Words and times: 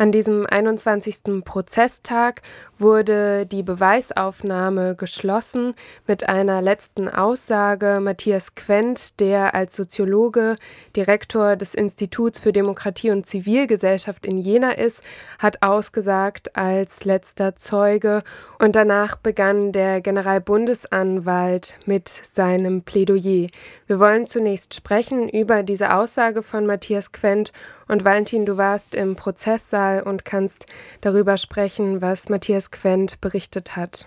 An 0.00 0.12
diesem 0.12 0.46
21. 0.46 1.44
Prozesstag 1.44 2.40
wurde 2.74 3.44
die 3.44 3.62
Beweisaufnahme 3.62 4.94
geschlossen 4.94 5.74
mit 6.06 6.26
einer 6.26 6.62
letzten 6.62 7.06
Aussage. 7.06 8.00
Matthias 8.00 8.54
Quent, 8.54 9.20
der 9.20 9.54
als 9.54 9.76
Soziologe 9.76 10.56
Direktor 10.96 11.54
des 11.54 11.74
Instituts 11.74 12.38
für 12.38 12.50
Demokratie 12.50 13.10
und 13.10 13.26
Zivilgesellschaft 13.26 14.24
in 14.24 14.38
Jena 14.38 14.70
ist, 14.70 15.02
hat 15.38 15.62
ausgesagt 15.62 16.56
als 16.56 17.04
letzter 17.04 17.56
Zeuge 17.56 18.22
und 18.58 18.76
danach 18.76 19.16
begann 19.16 19.70
der 19.70 20.00
Generalbundesanwalt 20.00 21.74
mit 21.84 22.08
seinem 22.08 22.84
Plädoyer. 22.84 23.48
Wir 23.86 24.00
wollen 24.00 24.26
zunächst 24.26 24.72
sprechen 24.72 25.28
über 25.28 25.62
diese 25.62 25.92
Aussage 25.92 26.42
von 26.42 26.64
Matthias 26.64 27.12
Quent 27.12 27.52
und 27.86 28.04
Valentin, 28.04 28.46
du 28.46 28.56
warst 28.56 28.94
im 28.94 29.16
Prozesssaal 29.16 29.89
und 29.98 30.24
kannst 30.24 30.66
darüber 31.00 31.36
sprechen, 31.36 32.00
was 32.00 32.28
Matthias 32.28 32.70
Quent 32.70 33.20
berichtet 33.20 33.74
hat. 33.76 34.06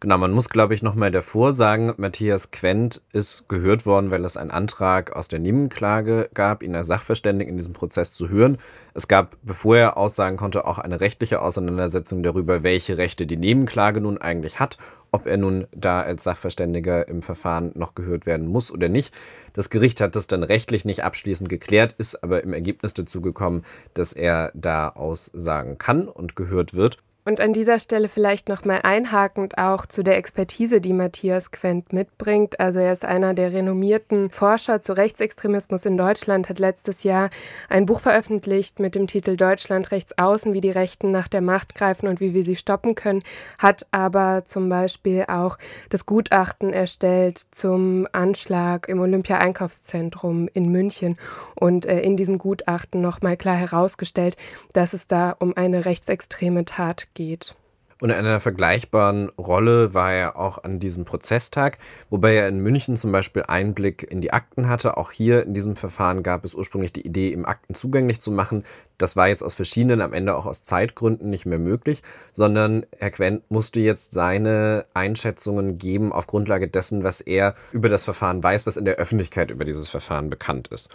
Genau, 0.00 0.16
man 0.16 0.30
muss, 0.30 0.48
glaube 0.48 0.74
ich, 0.74 0.82
nochmal 0.82 1.10
davor 1.10 1.52
sagen, 1.52 1.92
Matthias 1.96 2.52
Quent 2.52 3.02
ist 3.12 3.48
gehört 3.48 3.84
worden, 3.84 4.12
weil 4.12 4.24
es 4.24 4.36
einen 4.36 4.52
Antrag 4.52 5.16
aus 5.16 5.26
der 5.26 5.40
Nebenklage 5.40 6.30
gab, 6.34 6.62
ihn 6.62 6.76
als 6.76 6.86
Sachverständigen 6.86 7.50
in 7.50 7.56
diesem 7.56 7.72
Prozess 7.72 8.14
zu 8.14 8.28
hören. 8.28 8.58
Es 8.94 9.08
gab, 9.08 9.36
bevor 9.42 9.76
er 9.76 9.96
aussagen 9.96 10.36
konnte, 10.36 10.66
auch 10.66 10.78
eine 10.78 11.00
rechtliche 11.00 11.42
Auseinandersetzung 11.42 12.22
darüber, 12.22 12.62
welche 12.62 12.96
Rechte 12.96 13.26
die 13.26 13.36
Nebenklage 13.36 14.00
nun 14.00 14.18
eigentlich 14.18 14.60
hat, 14.60 14.78
ob 15.10 15.26
er 15.26 15.36
nun 15.36 15.66
da 15.72 16.00
als 16.00 16.24
Sachverständiger 16.24 17.08
im 17.08 17.22
Verfahren 17.22 17.72
noch 17.74 17.94
gehört 17.94 18.26
werden 18.26 18.46
muss 18.46 18.72
oder 18.72 18.88
nicht. 18.88 19.14
Das 19.52 19.70
Gericht 19.70 20.00
hat 20.00 20.16
das 20.16 20.26
dann 20.26 20.42
rechtlich 20.42 20.84
nicht 20.84 21.04
abschließend 21.04 21.48
geklärt, 21.48 21.94
ist 21.98 22.22
aber 22.22 22.42
im 22.42 22.52
Ergebnis 22.52 22.94
dazu 22.94 23.20
gekommen, 23.20 23.64
dass 23.94 24.12
er 24.12 24.52
da 24.54 24.88
aussagen 24.88 25.78
kann 25.78 26.08
und 26.08 26.36
gehört 26.36 26.74
wird. 26.74 26.98
Und 27.28 27.42
an 27.42 27.52
dieser 27.52 27.78
Stelle 27.78 28.08
vielleicht 28.08 28.48
nochmal 28.48 28.80
einhakend 28.84 29.58
auch 29.58 29.84
zu 29.84 30.02
der 30.02 30.16
Expertise, 30.16 30.80
die 30.80 30.94
Matthias 30.94 31.50
Quent 31.50 31.92
mitbringt. 31.92 32.58
Also 32.58 32.78
er 32.78 32.94
ist 32.94 33.04
einer 33.04 33.34
der 33.34 33.52
renommierten 33.52 34.30
Forscher 34.30 34.80
zu 34.80 34.94
Rechtsextremismus 34.94 35.84
in 35.84 35.98
Deutschland, 35.98 36.48
hat 36.48 36.58
letztes 36.58 37.02
Jahr 37.02 37.28
ein 37.68 37.84
Buch 37.84 38.00
veröffentlicht 38.00 38.80
mit 38.80 38.94
dem 38.94 39.06
Titel 39.06 39.36
Deutschland 39.36 39.90
rechts 39.90 40.16
außen, 40.16 40.54
wie 40.54 40.62
die 40.62 40.70
Rechten 40.70 41.10
nach 41.10 41.28
der 41.28 41.42
Macht 41.42 41.74
greifen 41.74 42.08
und 42.08 42.18
wie 42.18 42.32
wir 42.32 42.44
sie 42.44 42.56
stoppen 42.56 42.94
können, 42.94 43.22
hat 43.58 43.86
aber 43.90 44.46
zum 44.46 44.70
Beispiel 44.70 45.26
auch 45.28 45.58
das 45.90 46.06
Gutachten 46.06 46.72
erstellt 46.72 47.44
zum 47.50 48.08
Anschlag 48.12 48.88
im 48.88 49.00
Olympia-Einkaufszentrum 49.00 50.48
in 50.54 50.72
München 50.72 51.18
und 51.56 51.84
äh, 51.84 52.00
in 52.00 52.16
diesem 52.16 52.38
Gutachten 52.38 53.02
nochmal 53.02 53.36
klar 53.36 53.56
herausgestellt, 53.56 54.38
dass 54.72 54.94
es 54.94 55.08
da 55.08 55.36
um 55.38 55.54
eine 55.54 55.84
rechtsextreme 55.84 56.64
Tat 56.64 57.08
geht 57.12 57.17
geht. 57.18 57.56
Und 58.00 58.10
in 58.10 58.16
einer 58.16 58.38
vergleichbaren 58.38 59.28
Rolle 59.30 59.92
war 59.92 60.12
er 60.12 60.36
auch 60.36 60.62
an 60.62 60.78
diesem 60.78 61.04
Prozesstag, 61.04 61.78
wobei 62.10 62.36
er 62.36 62.46
in 62.46 62.60
München 62.60 62.96
zum 62.96 63.10
Beispiel 63.10 63.42
Einblick 63.48 64.06
in 64.08 64.20
die 64.20 64.32
Akten 64.32 64.68
hatte. 64.68 64.96
Auch 64.96 65.10
hier 65.10 65.42
in 65.42 65.52
diesem 65.52 65.74
Verfahren 65.74 66.22
gab 66.22 66.44
es 66.44 66.54
ursprünglich 66.54 66.92
die 66.92 67.04
Idee, 67.04 67.32
ihm 67.32 67.44
Akten 67.44 67.74
zugänglich 67.74 68.20
zu 68.20 68.30
machen. 68.30 68.64
Das 68.98 69.16
war 69.16 69.26
jetzt 69.26 69.42
aus 69.42 69.54
verschiedenen, 69.54 70.00
am 70.00 70.12
Ende 70.12 70.36
auch 70.36 70.46
aus 70.46 70.62
Zeitgründen 70.62 71.28
nicht 71.28 71.44
mehr 71.44 71.58
möglich, 71.58 72.04
sondern 72.30 72.86
Herr 72.96 73.10
Quent 73.10 73.50
musste 73.50 73.80
jetzt 73.80 74.12
seine 74.12 74.84
Einschätzungen 74.94 75.78
geben 75.78 76.12
auf 76.12 76.28
Grundlage 76.28 76.68
dessen, 76.68 77.02
was 77.02 77.20
er 77.20 77.56
über 77.72 77.88
das 77.88 78.04
Verfahren 78.04 78.44
weiß, 78.44 78.64
was 78.64 78.76
in 78.76 78.84
der 78.84 78.96
Öffentlichkeit 78.96 79.50
über 79.50 79.64
dieses 79.64 79.88
Verfahren 79.88 80.30
bekannt 80.30 80.68
ist. 80.68 80.88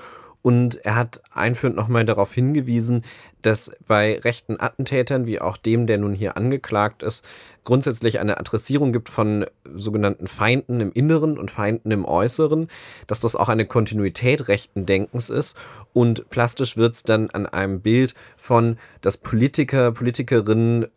Und 0.44 0.86
er 0.86 0.96
hat 0.96 1.22
einführend 1.32 1.78
nochmal 1.78 2.06
darauf 2.06 2.34
hingewiesen, 2.34 3.06
dass 3.44 3.72
bei 3.88 4.20
rechten 4.20 4.60
Attentätern, 4.60 5.26
wie 5.26 5.40
auch 5.40 5.58
dem, 5.58 5.88
der 5.88 6.00
nun 6.00 6.14
hier 6.14 6.36
angeklagt 6.36 7.04
ist, 7.04 7.26
grundsätzlich 7.64 8.20
eine 8.20 8.38
Adressierung 8.40 8.92
gibt 8.92 9.10
von 9.10 9.46
sogenannten 9.76 10.28
Feinden 10.28 10.82
im 10.82 10.92
Inneren 10.92 11.38
und 11.38 11.52
Feinden 11.52 11.92
im 11.92 12.06
Äußeren, 12.06 12.68
dass 13.08 13.20
das 13.20 13.36
auch 13.36 13.50
eine 13.50 13.66
Kontinuität 13.66 14.48
rechten 14.48 14.86
Denkens 14.86 15.30
ist. 15.30 15.58
Und 15.94 16.30
plastisch 16.30 16.76
wird 16.76 16.96
es 16.96 17.04
dann 17.04 17.30
an 17.30 17.46
einem 17.46 17.82
Bild 17.82 18.16
von, 18.36 18.78
dass 19.02 19.18
Politiker, 19.18 19.92
Politikerinnen 19.92 20.88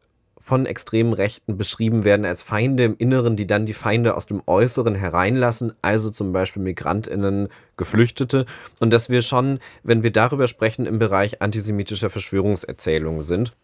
von 0.47 0.65
extremen 0.65 1.12
Rechten 1.12 1.57
beschrieben 1.57 2.05
werden 2.05 2.25
als 2.25 2.41
Feinde 2.41 2.84
im 2.84 2.97
Inneren, 2.97 3.34
die 3.34 3.49
dann 3.49 3.67
die 3.67 3.75
Feinde 3.75 4.17
aus 4.17 4.27
dem 4.27 4.45
Äußeren 4.47 4.95
hereinlassen, 4.95 5.73
also 5.83 6.09
zum 6.11 6.33
Beispiel 6.33 6.62
Migrantinnen, 6.62 7.49
Geflüchtete. 7.77 8.47
Und 8.79 8.93
dass 8.93 9.11
wir 9.11 9.23
schon, 9.23 9.59
wenn 9.83 10.05
wir 10.05 10.12
darüber 10.12 10.47
sprechen, 10.47 10.87
im 10.87 11.01
Bereich 11.01 11.43
antisemitischer 11.43 12.11
Verschwörungserzählungen 12.11 13.23
sind. 13.23 13.57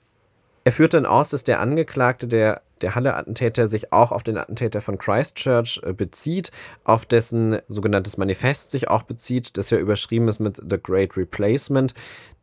Er 0.64 0.72
führt 0.72 0.94
dann 0.94 1.06
aus, 1.06 1.28
dass 1.28 1.44
der 1.44 1.60
Angeklagte, 1.60 2.26
der, 2.26 2.62
der 2.80 2.96
Halle-Attentäter, 2.96 3.68
sich 3.68 3.92
auch 3.92 4.10
auf 4.10 4.24
den 4.24 4.36
Attentäter 4.36 4.80
von 4.80 4.98
Christchurch 4.98 5.80
äh, 5.84 5.92
bezieht, 5.92 6.50
auf 6.82 7.06
dessen 7.06 7.60
sogenanntes 7.68 8.16
Manifest 8.16 8.72
sich 8.72 8.88
auch 8.88 9.04
bezieht, 9.04 9.56
das 9.56 9.70
ja 9.70 9.78
überschrieben 9.78 10.26
ist 10.26 10.40
mit 10.40 10.60
The 10.68 10.78
Great 10.82 11.16
Replacement. 11.16 11.94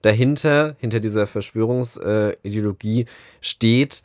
Dahinter, 0.02 0.78
hinter 0.80 1.02
dieser 1.02 1.28
Verschwörungsideologie 1.28 3.06
steht, 3.42 4.02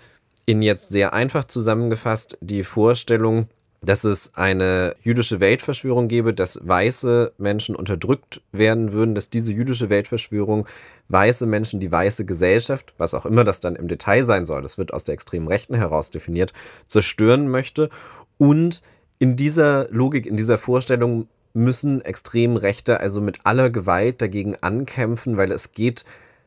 in 0.46 0.62
jetzt 0.62 0.88
sehr 0.88 1.12
einfach 1.12 1.44
zusammengefasst 1.44 2.38
die 2.40 2.62
Vorstellung, 2.62 3.48
dass 3.84 4.04
es 4.04 4.34
eine 4.34 4.96
jüdische 5.02 5.40
Weltverschwörung 5.40 6.08
gäbe, 6.08 6.32
dass 6.32 6.60
weiße 6.66 7.32
Menschen 7.38 7.76
unterdrückt 7.76 8.40
werden 8.52 8.92
würden, 8.92 9.14
dass 9.14 9.30
diese 9.30 9.52
jüdische 9.52 9.90
Weltverschwörung 9.90 10.66
weiße 11.08 11.46
Menschen, 11.46 11.80
die 11.80 11.92
weiße 11.92 12.24
Gesellschaft, 12.24 12.94
was 12.96 13.14
auch 13.14 13.26
immer 13.26 13.44
das 13.44 13.60
dann 13.60 13.76
im 13.76 13.88
Detail 13.88 14.22
sein 14.22 14.46
soll, 14.46 14.62
das 14.62 14.78
wird 14.78 14.92
aus 14.92 15.04
der 15.04 15.14
extremen 15.14 15.48
Rechten 15.48 15.74
heraus 15.74 16.10
definiert, 16.10 16.52
zerstören 16.88 17.48
möchte. 17.48 17.90
Und 18.38 18.82
in 19.18 19.36
dieser 19.36 19.88
Logik, 19.90 20.26
in 20.26 20.36
dieser 20.36 20.58
Vorstellung 20.58 21.28
müssen 21.52 22.00
extrem 22.00 22.56
Rechte 22.56 23.00
also 23.00 23.20
mit 23.20 23.40
aller 23.44 23.70
Gewalt 23.70 24.20
dagegen 24.20 24.56
ankämpfen, 24.60 25.36
weil 25.36 25.52
es 25.52 25.72
geht 25.72 26.04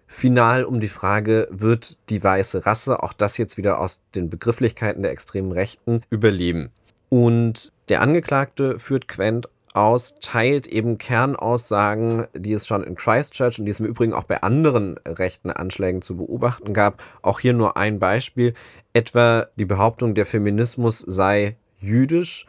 final 0.08 0.64
um 0.64 0.80
die 0.80 0.88
Frage, 0.88 1.48
wird 1.52 1.98
die 2.10 2.24
weiße 2.24 2.66
Rasse, 2.66 3.04
auch 3.04 3.14
das 3.14 3.38
jetzt 3.38 3.58
wieder 3.58 3.80
aus 3.80 4.02
den 4.16 4.30
Begrifflichkeiten 4.30 5.04
der 5.04 5.12
extremen 5.12 5.52
Rechten, 5.52 6.02
überleben. 6.10 6.72
Und 7.10 7.72
der 7.90 8.02
Angeklagte 8.02 8.80
führt 8.80 9.08
Quent 9.08 9.48
aus, 9.74 10.16
teilt 10.22 10.66
eben 10.68 10.98
Kernaussagen, 10.98 12.28
die 12.34 12.54
es 12.54 12.66
schon 12.66 12.84
in 12.84 12.96
Christchurch 12.96 13.60
und 13.60 13.66
die 13.66 13.72
es 13.72 13.80
im 13.80 13.86
Übrigen 13.86 14.14
auch 14.14 14.24
bei 14.24 14.42
anderen 14.42 14.98
rechten 15.06 15.52
Anschlägen 15.52 16.02
zu 16.02 16.18
beobachten 16.18 16.74
gab. 16.74 17.02
Auch 17.22 17.40
hier 17.40 17.54
nur 17.54 17.78
ein 17.78 18.00
Beispiel, 18.00 18.56
etwa 18.94 19.48
die 19.56 19.66
Behauptung, 19.66 20.16
der 20.16 20.26
Feminismus 20.26 21.00
sei 21.00 21.58
jüdisch 21.80 22.48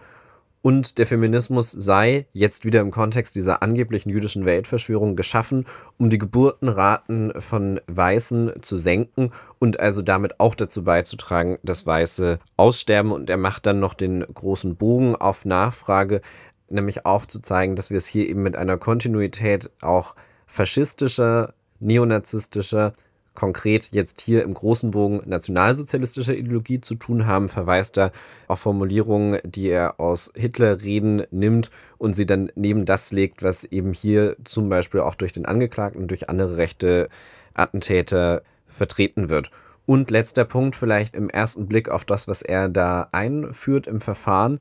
und 0.60 0.98
der 0.98 1.06
Feminismus 1.06 1.70
sei 1.70 2.26
jetzt 2.32 2.64
wieder 2.64 2.80
im 2.80 2.90
Kontext 2.90 3.36
dieser 3.36 3.62
angeblichen 3.62 4.10
jüdischen 4.10 4.44
Weltverschwörung 4.44 5.14
geschaffen, 5.14 5.66
um 5.98 6.10
die 6.10 6.18
Geburtenraten 6.18 7.32
von 7.40 7.80
Weißen 7.86 8.54
zu 8.62 8.76
senken 8.76 9.30
und 9.58 9.78
also 9.78 10.02
damit 10.02 10.40
auch 10.40 10.54
dazu 10.54 10.82
beizutragen, 10.82 11.58
dass 11.62 11.86
Weiße 11.86 12.38
aussterben. 12.56 13.12
Und 13.12 13.30
er 13.30 13.36
macht 13.36 13.66
dann 13.66 13.78
noch 13.78 13.94
den 13.94 14.20
großen 14.32 14.76
Bogen 14.76 15.14
auf 15.14 15.44
Nachfrage, 15.44 16.20
nämlich 16.68 17.06
aufzuzeigen, 17.06 17.76
dass 17.76 17.90
wir 17.90 17.98
es 17.98 18.06
hier 18.06 18.28
eben 18.28 18.42
mit 18.42 18.56
einer 18.56 18.78
Kontinuität 18.78 19.70
auch 19.80 20.14
faschistischer, 20.46 21.54
neonazistischer, 21.80 22.94
konkret 23.38 23.90
jetzt 23.92 24.20
hier 24.20 24.42
im 24.42 24.52
großen 24.52 24.90
Bogen 24.90 25.22
nationalsozialistischer 25.24 26.34
Ideologie 26.34 26.80
zu 26.80 26.96
tun 26.96 27.24
haben, 27.24 27.48
verweist 27.48 27.96
er 27.96 28.10
auf 28.48 28.58
Formulierungen, 28.58 29.38
die 29.44 29.68
er 29.68 30.00
aus 30.00 30.32
Hitler-Reden 30.34 31.22
nimmt 31.30 31.70
und 31.98 32.14
sie 32.14 32.26
dann 32.26 32.50
neben 32.56 32.84
das 32.84 33.12
legt, 33.12 33.44
was 33.44 33.62
eben 33.62 33.92
hier 33.92 34.36
zum 34.42 34.68
Beispiel 34.68 35.02
auch 35.02 35.14
durch 35.14 35.32
den 35.32 35.46
Angeklagten 35.46 36.02
und 36.02 36.08
durch 36.08 36.28
andere 36.28 36.56
rechte 36.56 37.10
Attentäter 37.54 38.42
vertreten 38.66 39.30
wird. 39.30 39.52
Und 39.86 40.10
letzter 40.10 40.44
Punkt 40.44 40.74
vielleicht 40.74 41.14
im 41.14 41.30
ersten 41.30 41.68
Blick 41.68 41.88
auf 41.88 42.04
das, 42.04 42.26
was 42.26 42.42
er 42.42 42.68
da 42.68 43.08
einführt 43.12 43.86
im 43.86 44.00
Verfahren. 44.00 44.58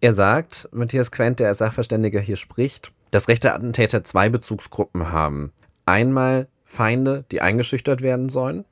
Er 0.00 0.14
sagt, 0.14 0.68
Matthias 0.70 1.10
Quent, 1.10 1.40
der 1.40 1.48
als 1.48 1.58
Sachverständiger 1.58 2.20
hier 2.20 2.36
spricht, 2.36 2.92
dass 3.10 3.26
rechte 3.26 3.52
Attentäter 3.52 4.04
zwei 4.04 4.28
Bezugsgruppen 4.28 5.10
haben. 5.10 5.50
Einmal 5.86 6.46
Feinde, 6.66 7.24
die 7.30 7.40
eingeschüchtert 7.40 8.02
werden 8.02 8.28
sollen. 8.28 8.64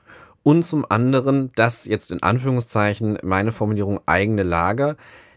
Und 0.42 0.66
zum 0.66 0.84
anderen 0.90 1.52
das 1.56 1.86
jetzt 1.86 2.10
in 2.10 2.22
Anführungszeichen 2.22 3.18
meine 3.22 3.50
Formulierung 3.50 4.00
eigene 4.04 4.42
Lager, 4.42 4.96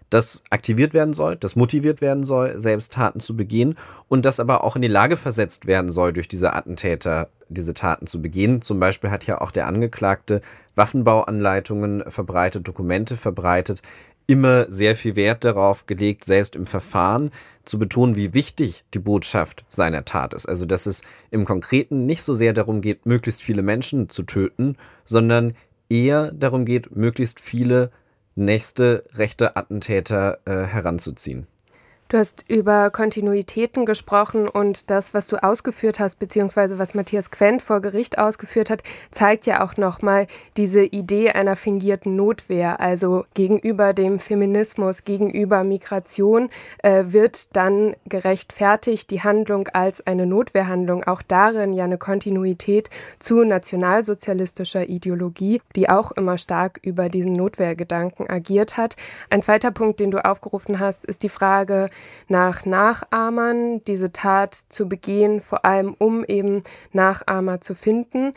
das 0.10 0.42
aktiviert 0.50 0.94
werden 0.94 1.14
soll, 1.14 1.36
das 1.36 1.56
motiviert 1.56 2.02
werden 2.02 2.24
soll, 2.24 2.60
selbst 2.60 2.94
Taten 2.94 3.20
zu 3.20 3.36
begehen 3.36 3.78
und 4.08 4.26
das 4.26 4.40
aber 4.40 4.64
auch 4.64 4.76
in 4.76 4.82
die 4.82 4.88
Lage 4.88 5.18
versetzt 5.18 5.68
werden 5.68 5.92
soll, 5.92 6.14
durch 6.14 6.28
diese 6.28 6.54
Attentäter 6.54 7.30
diese 7.50 7.74
Taten 7.74 8.08
zu 8.08 8.22
begehen. 8.22 8.62
Zum 8.62 8.80
Beispiel 8.80 9.12
hat 9.12 9.26
ja 9.26 9.42
auch 9.42 9.52
der 9.52 9.68
Angeklagte 9.68 10.42
Waffenbauanleitungen 10.76 12.10
verbreitet, 12.10 12.68
Dokumente 12.68 13.18
verbreitet, 13.18 13.82
immer 14.28 14.68
sehr 14.70 14.96
viel 14.96 15.16
Wert 15.16 15.44
darauf 15.44 15.86
gelegt, 15.86 16.26
selbst 16.26 16.56
im 16.56 16.68
Verfahren 16.68 17.32
zu 17.66 17.80
betonen, 17.80 18.16
wie 18.16 18.34
wichtig 18.34 18.84
die 18.94 19.00
Botschaft 19.00 19.66
seiner 19.70 20.06
Tat 20.06 20.34
ist. 20.34 20.48
Also, 20.48 20.66
dass 20.66 20.86
es 20.86 21.02
im 21.32 21.46
Konkreten 21.46 22.06
nicht 22.06 22.22
so 22.24 22.34
sehr 22.34 22.54
darum 22.54 22.82
geht, 22.82 23.06
möglichst 23.06 23.42
viele 23.42 23.62
Menschen 23.62 24.10
zu 24.10 24.24
töten, 24.24 24.78
sondern 25.06 25.54
eher 25.90 26.32
darum 26.34 26.66
geht, 26.66 26.96
möglichst 26.96 27.40
viele 27.40 27.92
nächste 28.36 29.06
rechte 29.14 29.56
Attentäter 29.56 30.40
äh, 30.46 30.66
heranzuziehen. 30.66 31.48
Du 32.10 32.18
hast 32.18 32.46
über 32.48 32.90
Kontinuitäten 32.90 33.86
gesprochen 33.86 34.48
und 34.48 34.90
das, 34.90 35.14
was 35.14 35.28
du 35.28 35.44
ausgeführt 35.44 36.00
hast, 36.00 36.20
beziehungsweise 36.20 36.80
was 36.80 36.94
Matthias 36.94 37.32
Quent 37.32 37.62
vor 37.62 37.82
Gericht 37.82 38.18
ausgeführt 38.18 38.70
hat, 38.70 38.82
zeigt 39.12 39.46
ja 39.46 39.62
auch 39.62 39.76
nochmal 39.76 40.28
diese 40.56 40.86
Idee 40.86 41.32
einer 41.32 41.58
fingierten 41.58 42.16
Notwehr. 42.16 42.80
Also 42.80 43.26
gegenüber 43.34 43.92
dem 43.92 44.20
Feminismus, 44.20 45.04
gegenüber 45.04 45.66
Migration 45.66 46.50
äh, 46.82 47.04
wird 47.08 47.54
dann 47.58 47.94
gerechtfertigt 48.06 49.10
die 49.10 49.24
Handlung 49.24 49.68
als 49.74 50.06
eine 50.08 50.26
Notwehrhandlung. 50.26 51.04
Auch 51.04 51.22
darin 51.22 51.74
ja 51.74 51.84
eine 51.84 51.98
Kontinuität 51.98 52.90
zu 53.20 53.44
nationalsozialistischer 53.44 54.88
Ideologie, 54.88 55.62
die 55.76 55.90
auch 55.90 56.14
immer 56.14 56.38
stark 56.38 56.80
über 56.84 57.10
diesen 57.10 57.34
Notwehrgedanken 57.34 58.30
agiert 58.30 58.78
hat. 58.78 58.96
Ein 59.30 59.42
zweiter 59.42 59.72
Punkt, 59.72 60.00
den 60.00 60.12
du 60.12 60.24
aufgerufen 60.24 60.80
hast, 60.80 61.04
ist 61.04 61.24
die 61.24 61.28
Frage, 61.28 61.90
nach 62.28 62.66
Nachahmern 62.66 63.84
diese 63.86 64.12
Tat 64.12 64.56
zu 64.70 64.88
begehen, 64.88 65.42
vor 65.42 65.66
allem 65.66 65.96
um 65.98 66.26
eben 66.26 66.64
Nachahmer 66.92 67.62
zu 67.62 67.76
finden. 67.76 68.34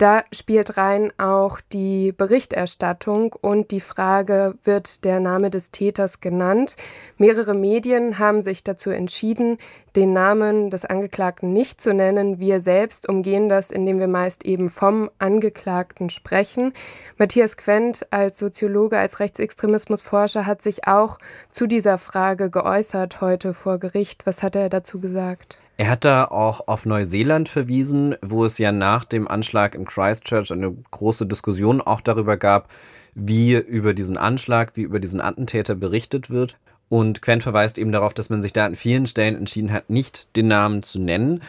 Da 0.00 0.24
spielt 0.32 0.78
rein 0.78 1.12
auch 1.18 1.60
die 1.60 2.12
Berichterstattung 2.12 3.34
und 3.34 3.70
die 3.70 3.82
Frage, 3.82 4.54
wird 4.64 5.04
der 5.04 5.20
Name 5.20 5.50
des 5.50 5.72
Täters 5.72 6.22
genannt? 6.22 6.76
Mehrere 7.18 7.52
Medien 7.52 8.18
haben 8.18 8.40
sich 8.40 8.64
dazu 8.64 8.88
entschieden, 8.88 9.58
den 9.96 10.14
Namen 10.14 10.70
des 10.70 10.86
Angeklagten 10.86 11.52
nicht 11.52 11.82
zu 11.82 11.92
nennen. 11.92 12.38
Wir 12.38 12.62
selbst 12.62 13.10
umgehen 13.10 13.50
das, 13.50 13.70
indem 13.70 13.98
wir 13.98 14.08
meist 14.08 14.42
eben 14.46 14.70
vom 14.70 15.10
Angeklagten 15.18 16.08
sprechen. 16.08 16.72
Matthias 17.18 17.58
Quent 17.58 18.10
als 18.10 18.38
Soziologe, 18.38 18.96
als 18.96 19.20
Rechtsextremismusforscher 19.20 20.46
hat 20.46 20.62
sich 20.62 20.86
auch 20.86 21.18
zu 21.50 21.66
dieser 21.66 21.98
Frage 21.98 22.48
geäußert 22.48 23.20
heute 23.20 23.52
vor 23.52 23.76
Gericht. 23.76 24.24
Was 24.24 24.42
hat 24.42 24.56
er 24.56 24.70
dazu 24.70 24.98
gesagt? 24.98 25.58
Er 25.80 25.88
hat 25.88 26.04
da 26.04 26.26
auch 26.26 26.68
auf 26.68 26.84
Neuseeland 26.84 27.48
verwiesen, 27.48 28.14
wo 28.20 28.44
es 28.44 28.58
ja 28.58 28.70
nach 28.70 29.02
dem 29.06 29.26
Anschlag 29.26 29.74
in 29.74 29.86
Christchurch 29.86 30.52
eine 30.52 30.76
große 30.90 31.24
Diskussion 31.24 31.80
auch 31.80 32.02
darüber 32.02 32.36
gab, 32.36 32.68
wie 33.14 33.54
über 33.54 33.94
diesen 33.94 34.18
Anschlag, 34.18 34.72
wie 34.74 34.82
über 34.82 35.00
diesen 35.00 35.22
Attentäter 35.22 35.74
berichtet 35.74 36.28
wird. 36.28 36.58
Und 36.90 37.22
Quent 37.22 37.42
verweist 37.42 37.78
eben 37.78 37.92
darauf, 37.92 38.12
dass 38.12 38.28
man 38.28 38.42
sich 38.42 38.52
da 38.52 38.66
an 38.66 38.76
vielen 38.76 39.06
Stellen 39.06 39.36
entschieden 39.36 39.72
hat, 39.72 39.88
nicht 39.88 40.28
den 40.36 40.48
Namen 40.48 40.82
zu 40.82 41.00
nennen. 41.00 41.40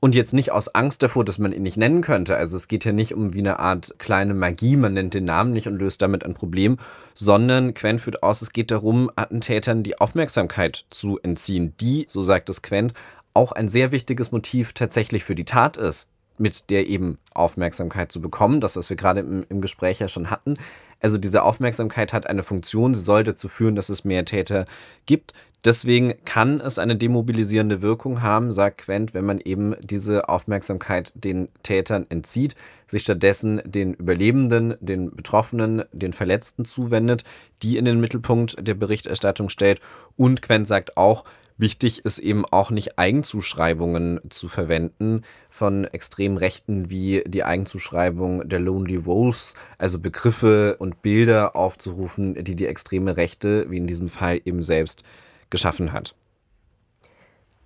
Und 0.00 0.14
jetzt 0.14 0.32
nicht 0.32 0.50
aus 0.50 0.74
Angst 0.74 1.02
davor, 1.02 1.24
dass 1.24 1.38
man 1.38 1.52
ihn 1.52 1.62
nicht 1.62 1.76
nennen 1.76 2.00
könnte. 2.00 2.36
Also 2.36 2.56
es 2.56 2.68
geht 2.68 2.86
ja 2.86 2.92
nicht 2.92 3.12
um 3.12 3.34
wie 3.34 3.40
eine 3.40 3.58
Art 3.58 3.96
kleine 3.98 4.32
Magie, 4.32 4.76
man 4.76 4.94
nennt 4.94 5.12
den 5.12 5.26
Namen 5.26 5.52
nicht 5.52 5.66
und 5.66 5.78
löst 5.78 6.00
damit 6.00 6.24
ein 6.24 6.34
Problem, 6.34 6.78
sondern 7.12 7.74
Quent 7.74 8.00
führt 8.00 8.22
aus, 8.22 8.40
es 8.40 8.52
geht 8.54 8.70
darum, 8.70 9.10
Attentätern 9.16 9.82
die 9.82 9.98
Aufmerksamkeit 9.98 10.86
zu 10.88 11.18
entziehen, 11.22 11.74
die, 11.80 12.06
so 12.08 12.22
sagt 12.22 12.48
es 12.48 12.62
Quent, 12.62 12.94
auch 13.34 13.52
ein 13.52 13.68
sehr 13.68 13.92
wichtiges 13.92 14.32
Motiv 14.32 14.72
tatsächlich 14.72 15.24
für 15.24 15.34
die 15.34 15.44
Tat 15.44 15.76
ist, 15.76 16.08
mit 16.38 16.70
der 16.70 16.88
eben 16.88 17.18
Aufmerksamkeit 17.32 18.10
zu 18.10 18.20
bekommen, 18.20 18.60
das, 18.60 18.76
was 18.76 18.88
wir 18.90 18.96
gerade 18.96 19.20
im, 19.20 19.44
im 19.48 19.60
Gespräch 19.60 20.00
ja 20.00 20.08
schon 20.08 20.30
hatten. 20.30 20.54
Also 21.00 21.18
diese 21.18 21.42
Aufmerksamkeit 21.42 22.12
hat 22.12 22.26
eine 22.26 22.42
Funktion, 22.42 22.94
sie 22.94 23.04
soll 23.04 23.24
dazu 23.24 23.48
führen, 23.48 23.74
dass 23.74 23.88
es 23.88 24.04
mehr 24.04 24.24
Täter 24.24 24.66
gibt. 25.06 25.34
Deswegen 25.64 26.14
kann 26.26 26.60
es 26.60 26.78
eine 26.78 26.96
demobilisierende 26.96 27.80
Wirkung 27.80 28.20
haben, 28.20 28.52
sagt 28.52 28.78
Quent, 28.78 29.14
wenn 29.14 29.24
man 29.24 29.38
eben 29.38 29.74
diese 29.80 30.28
Aufmerksamkeit 30.28 31.12
den 31.14 31.48
Tätern 31.62 32.06
entzieht, 32.10 32.54
sich 32.86 33.02
stattdessen 33.02 33.62
den 33.64 33.94
Überlebenden, 33.94 34.74
den 34.80 35.16
Betroffenen, 35.16 35.84
den 35.92 36.12
Verletzten 36.12 36.66
zuwendet, 36.66 37.24
die 37.62 37.78
in 37.78 37.86
den 37.86 37.98
Mittelpunkt 37.98 38.56
der 38.60 38.74
Berichterstattung 38.74 39.48
stellt. 39.48 39.80
Und 40.16 40.42
Quent 40.42 40.68
sagt 40.68 40.98
auch, 40.98 41.24
Wichtig 41.56 42.04
ist 42.04 42.18
eben 42.18 42.44
auch 42.44 42.70
nicht 42.70 42.98
Eigenzuschreibungen 42.98 44.20
zu 44.28 44.48
verwenden 44.48 45.22
von 45.48 45.84
extrem 45.84 46.36
Rechten 46.36 46.90
wie 46.90 47.22
die 47.26 47.44
Eigenzuschreibung 47.44 48.48
der 48.48 48.58
Lonely 48.58 49.06
Wolves, 49.06 49.54
also 49.78 50.00
Begriffe 50.00 50.76
und 50.80 51.00
Bilder 51.02 51.54
aufzurufen, 51.54 52.42
die 52.42 52.56
die 52.56 52.66
extreme 52.66 53.16
Rechte, 53.16 53.70
wie 53.70 53.76
in 53.76 53.86
diesem 53.86 54.08
Fall 54.08 54.40
eben 54.44 54.62
selbst, 54.62 55.04
geschaffen 55.48 55.92
hat. 55.92 56.16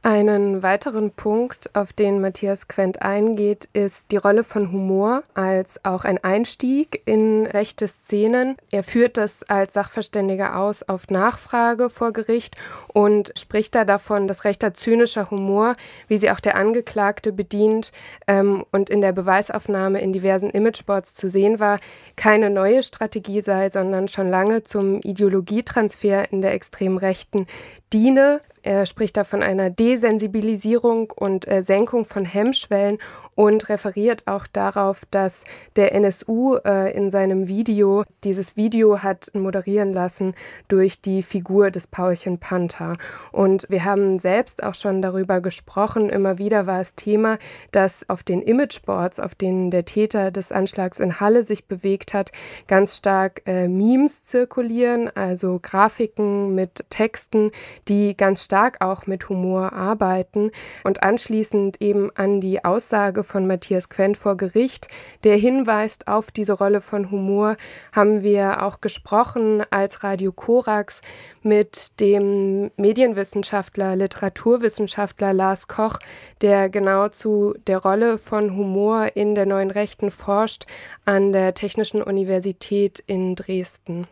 Einen 0.03 0.62
weiteren 0.62 1.11
Punkt, 1.11 1.75
auf 1.75 1.93
den 1.93 2.21
Matthias 2.21 2.69
Quent 2.69 3.03
eingeht, 3.03 3.69
ist 3.73 4.12
die 4.12 4.17
Rolle 4.17 4.45
von 4.45 4.71
Humor 4.71 5.25
als 5.35 5.85
auch 5.85 6.05
ein 6.05 6.23
Einstieg 6.23 7.03
in 7.05 7.47
rechte 7.47 7.89
Szenen. 7.89 8.56
Er 8.71 8.85
führt 8.85 9.17
das 9.17 9.43
als 9.49 9.75
Sachverständiger 9.75 10.56
aus 10.56 10.85
auf 10.85 11.11
Nachfrage 11.11 11.91
vor 11.91 12.12
Gericht 12.12 12.56
und 12.87 13.33
spricht 13.37 13.75
da 13.75 13.85
davon, 13.85 14.29
dass 14.29 14.45
rechter 14.45 14.73
zynischer 14.73 15.33
Humor, 15.33 15.75
wie 16.06 16.19
sie 16.19 16.31
auch 16.31 16.41
der 16.41 16.55
Angeklagte 16.55 17.33
bedient 17.33 17.91
ähm, 18.29 18.65
und 18.71 18.91
in 18.91 19.00
der 19.00 19.12
Beweisaufnahme 19.12 20.00
in 20.00 20.12
diversen 20.12 20.50
Imageboards 20.50 21.17
zu 21.17 21.29
sehen 21.29 21.59
war, 21.59 21.81
keine 22.15 22.50
neue 22.50 22.85
Strategie 22.85 23.43
sei, 23.43 23.69
sondern 23.69 24.06
schon 24.06 24.31
lange 24.31 24.62
zum 24.62 25.00
Ideologietransfer 25.00 26.31
in 26.31 26.41
der 26.41 26.53
extremen 26.53 26.99
Rechten 26.99 27.49
diene. 27.93 28.41
Er 28.62 28.87
spricht 28.87 29.16
da 29.16 29.25
von 29.25 29.43
einer 29.43 29.70
Desensibilisierung 29.70 31.10
und 31.10 31.46
äh, 31.49 31.62
Senkung 31.62 32.05
von 32.05 32.25
Hemmschwellen 32.25 32.99
und 33.38 33.69
referiert 33.69 34.25
auch 34.26 34.49
darauf, 34.49 35.02
dass 35.12 35.44
der 35.76 35.94
NSU 35.94 36.56
äh, 36.56 36.93
in 36.93 37.12
seinem 37.12 37.46
Video 37.46 38.02
dieses 38.25 38.56
Video 38.56 39.05
hat 39.05 39.31
moderieren 39.32 39.93
lassen 39.93 40.35
durch 40.67 41.00
die 41.00 41.23
Figur 41.23 41.70
des 41.70 41.87
Paulchen 41.87 42.38
Panther. 42.38 42.96
Und 43.31 43.67
wir 43.69 43.85
haben 43.85 44.18
selbst 44.18 44.64
auch 44.64 44.75
schon 44.75 45.02
darüber 45.02 45.40
gesprochen, 45.40 46.11
immer 46.11 46.38
wieder 46.38 46.66
war 46.66 46.80
es 46.80 46.97
Thema, 46.97 47.38
dass 47.71 48.11
auf 48.11 48.25
den 48.25 48.42
Imageboards, 48.42 49.21
auf 49.21 49.37
denen 49.37 49.71
der 49.71 49.85
Täter 49.85 50.33
des 50.33 50.50
Anschlags 50.50 50.99
in 50.99 51.21
Halle 51.21 51.45
sich 51.45 51.66
bewegt 51.66 52.14
hat, 52.14 52.33
ganz 52.66 52.97
stark 52.97 53.42
äh, 53.47 53.68
Memes 53.68 54.25
zirkulieren, 54.25 55.14
also 55.14 55.61
Grafiken 55.62 56.57
mit 56.57 56.85
Texten, 56.90 57.52
die 57.87 58.16
ganz 58.16 58.42
stark 58.42 58.85
auch 58.85 59.07
mit 59.07 59.28
Humor 59.28 59.75
arbeiten 59.75 60.50
und 60.83 61.04
anschließend 61.04 61.80
eben 61.80 62.11
an 62.16 62.40
die 62.40 62.64
Aussage 62.64 63.27
von 63.28 63.47
Matthias 63.47 63.88
Quent 63.88 64.16
vor 64.16 64.37
Gericht, 64.37 64.88
der 65.23 65.37
hinweist 65.37 66.08
auf 66.08 66.30
diese 66.30 66.54
Rolle 66.54 66.80
von 66.80 67.11
Humor, 67.11 67.56
haben 67.94 68.23
wir 68.23 68.62
auch 68.62 68.80
gesprochen 68.80 69.62
als 69.70 70.02
Radio 70.02 70.32
Korax 70.32 71.02
mit 71.42 72.00
dem 72.00 72.70
Medienwissenschaftler, 72.76 73.94
Literaturwissenschaftler 73.97 75.32
Lars 75.32 75.68
Koch, 75.68 75.99
der 76.40 76.70
genau 76.70 77.08
zu 77.08 77.54
der 77.66 77.78
Rolle 77.78 78.18
von 78.18 78.56
Humor 78.56 79.08
in 79.14 79.35
der 79.35 79.47
neuen 79.47 79.70
Rechten 79.70 80.11
forscht 80.11 80.64
an 81.04 81.32
der 81.32 81.54
Technischen 81.54 82.02
Universität 82.02 82.99
in 83.06 83.37
Dresden. 83.37 84.08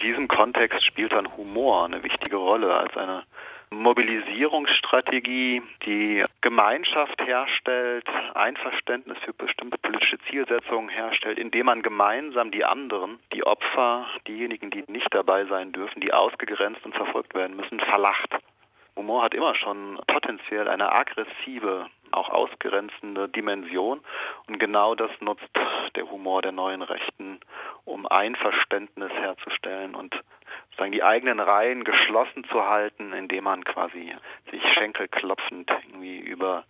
In 0.00 0.08
diesem 0.08 0.28
Kontext 0.28 0.84
spielt 0.84 1.12
dann 1.12 1.36
Humor 1.36 1.84
eine 1.84 2.02
wichtige 2.02 2.36
Rolle 2.36 2.72
als 2.74 2.96
eine 2.96 3.24
Mobilisierungsstrategie, 3.70 5.62
die 5.84 6.24
Gemeinschaft 6.40 7.20
herstellt, 7.24 8.06
Einverständnis 8.34 9.18
für 9.24 9.32
bestimmte 9.32 9.78
politische 9.78 10.18
Zielsetzungen 10.30 10.88
herstellt, 10.88 11.38
indem 11.38 11.66
man 11.66 11.82
gemeinsam 11.82 12.50
die 12.50 12.64
anderen, 12.64 13.18
die 13.32 13.44
Opfer, 13.44 14.06
diejenigen, 14.26 14.70
die 14.70 14.84
nicht 14.88 15.12
dabei 15.12 15.44
sein 15.46 15.72
dürfen, 15.72 16.00
die 16.00 16.12
ausgegrenzt 16.12 16.84
und 16.84 16.94
verfolgt 16.94 17.34
werden 17.34 17.56
müssen, 17.56 17.80
verlacht. 17.80 18.34
Humor 18.96 19.22
hat 19.22 19.34
immer 19.34 19.54
schon 19.54 20.00
potenziell 20.08 20.68
eine 20.68 20.90
aggressive, 20.90 21.86
auch 22.10 22.30
ausgrenzende 22.30 23.28
Dimension 23.28 24.00
und 24.48 24.58
genau 24.58 24.94
das 24.94 25.10
nutzt 25.20 25.48
der 25.94 26.10
Humor 26.10 26.42
der 26.42 26.52
neuen 26.52 26.82
Rechten, 26.82 27.38
um 27.84 28.06
Einverständnis 28.06 29.12
herzustellen 29.12 29.94
und 29.94 30.14
sozusagen 30.78 30.92
die 30.92 31.02
eigenen 31.02 31.40
Reihen 31.40 31.82
geschlossen 31.82 32.44
zu 32.44 32.64
halten, 32.64 33.12
indem 33.12 33.44
man 33.44 33.64
quasi 33.64 34.14
sich 34.52 34.62
schenkelklopfend 34.74 35.68
irgendwie 35.88 36.18
über 36.20 36.64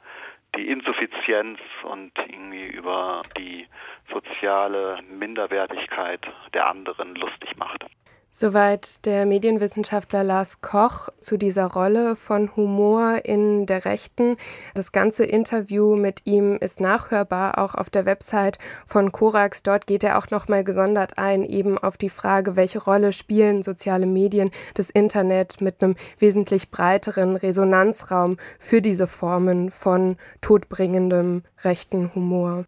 die 0.57 0.67
Insuffizienz 0.69 1.59
und 1.83 2.12
irgendwie 2.17 2.69
über 2.69 3.21
die 3.37 3.67
soziale 4.11 5.00
Minderwertigkeit 5.11 6.27
der 6.55 6.69
anderen 6.69 7.17
lustig 7.17 7.55
macht. 7.59 7.85
Soweit 8.30 9.06
der 9.06 9.25
Medienwissenschaftler 9.25 10.23
Lars 10.23 10.61
Koch 10.61 11.08
zu 11.18 11.38
dieser 11.38 11.66
Rolle 11.66 12.14
von 12.14 12.54
Humor 12.54 13.23
in 13.25 13.64
der 13.64 13.87
Rechten. 13.87 14.37
Das 14.75 14.92
ganze 14.92 15.25
Interview 15.25 15.97
mit 15.97 16.20
ihm 16.25 16.56
ist 16.61 16.78
nachhörbar 16.78 17.58
auch 17.58 17.75
auf 17.75 17.88
der 17.88 18.04
Website 18.04 18.58
von 18.87 19.12
Korax. 19.12 19.62
Dort 19.62 19.87
geht 19.87 20.04
er 20.04 20.18
auch 20.18 20.30
nochmal 20.30 20.62
gesondert 20.62 21.16
ein, 21.16 21.42
eben 21.42 21.78
auf 21.78 21.97
die 21.97 22.11
Frage, 22.11 22.54
welche 22.54 22.80
Rolle 22.80 23.14
spielen 23.14 23.62
soziale 23.62 24.06
Medien, 24.06 24.50
das 24.75 24.90
Internet 24.90 25.62
mit 25.62 25.82
einem 25.82 25.97
wesentlich 26.18 26.70
breiteren 26.70 27.35
Resonanzraum 27.35 28.37
für 28.58 28.82
diese 28.82 29.06
Formen 29.06 29.70
von 29.70 30.16
todbringendem 30.42 31.42
rechten 31.64 32.14
Humor 32.14 32.66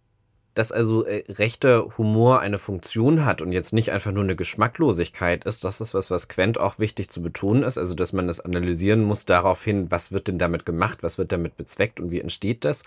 dass 0.61 0.73
also 0.73 1.07
äh, 1.07 1.25
rechter 1.33 1.97
Humor 1.97 2.41
eine 2.41 2.59
Funktion 2.59 3.25
hat 3.25 3.41
und 3.41 3.51
jetzt 3.51 3.73
nicht 3.73 3.93
einfach 3.93 4.13
nur 4.13 4.25
eine 4.25 4.37
Geschmacklosigkeit 4.37 5.45
ist, 5.45 5.65
das 5.65 5.81
ist 5.81 5.95
was, 5.95 6.11
was 6.11 6.29
Quent 6.29 6.61
auch 6.61 6.79
wichtig 6.79 7.09
zu 7.09 7.23
betonen 7.23 7.63
ist, 7.63 7.79
also 7.79 7.95
dass 7.95 8.13
man 8.13 8.27
das 8.27 8.41
analysieren 8.41 9.03
muss 9.03 9.25
darauf 9.25 9.65
hin, 9.65 9.91
was 9.91 10.13
wird 10.13 10.29
denn 10.29 10.39
damit 10.39 10.67
gemacht, 10.67 11.03
was 11.03 11.17
wird 11.17 11.33
damit 11.33 11.57
bezweckt 11.57 11.99
und 11.99 12.11
wie 12.11 12.21
entsteht 12.21 12.67
das. 12.67 12.83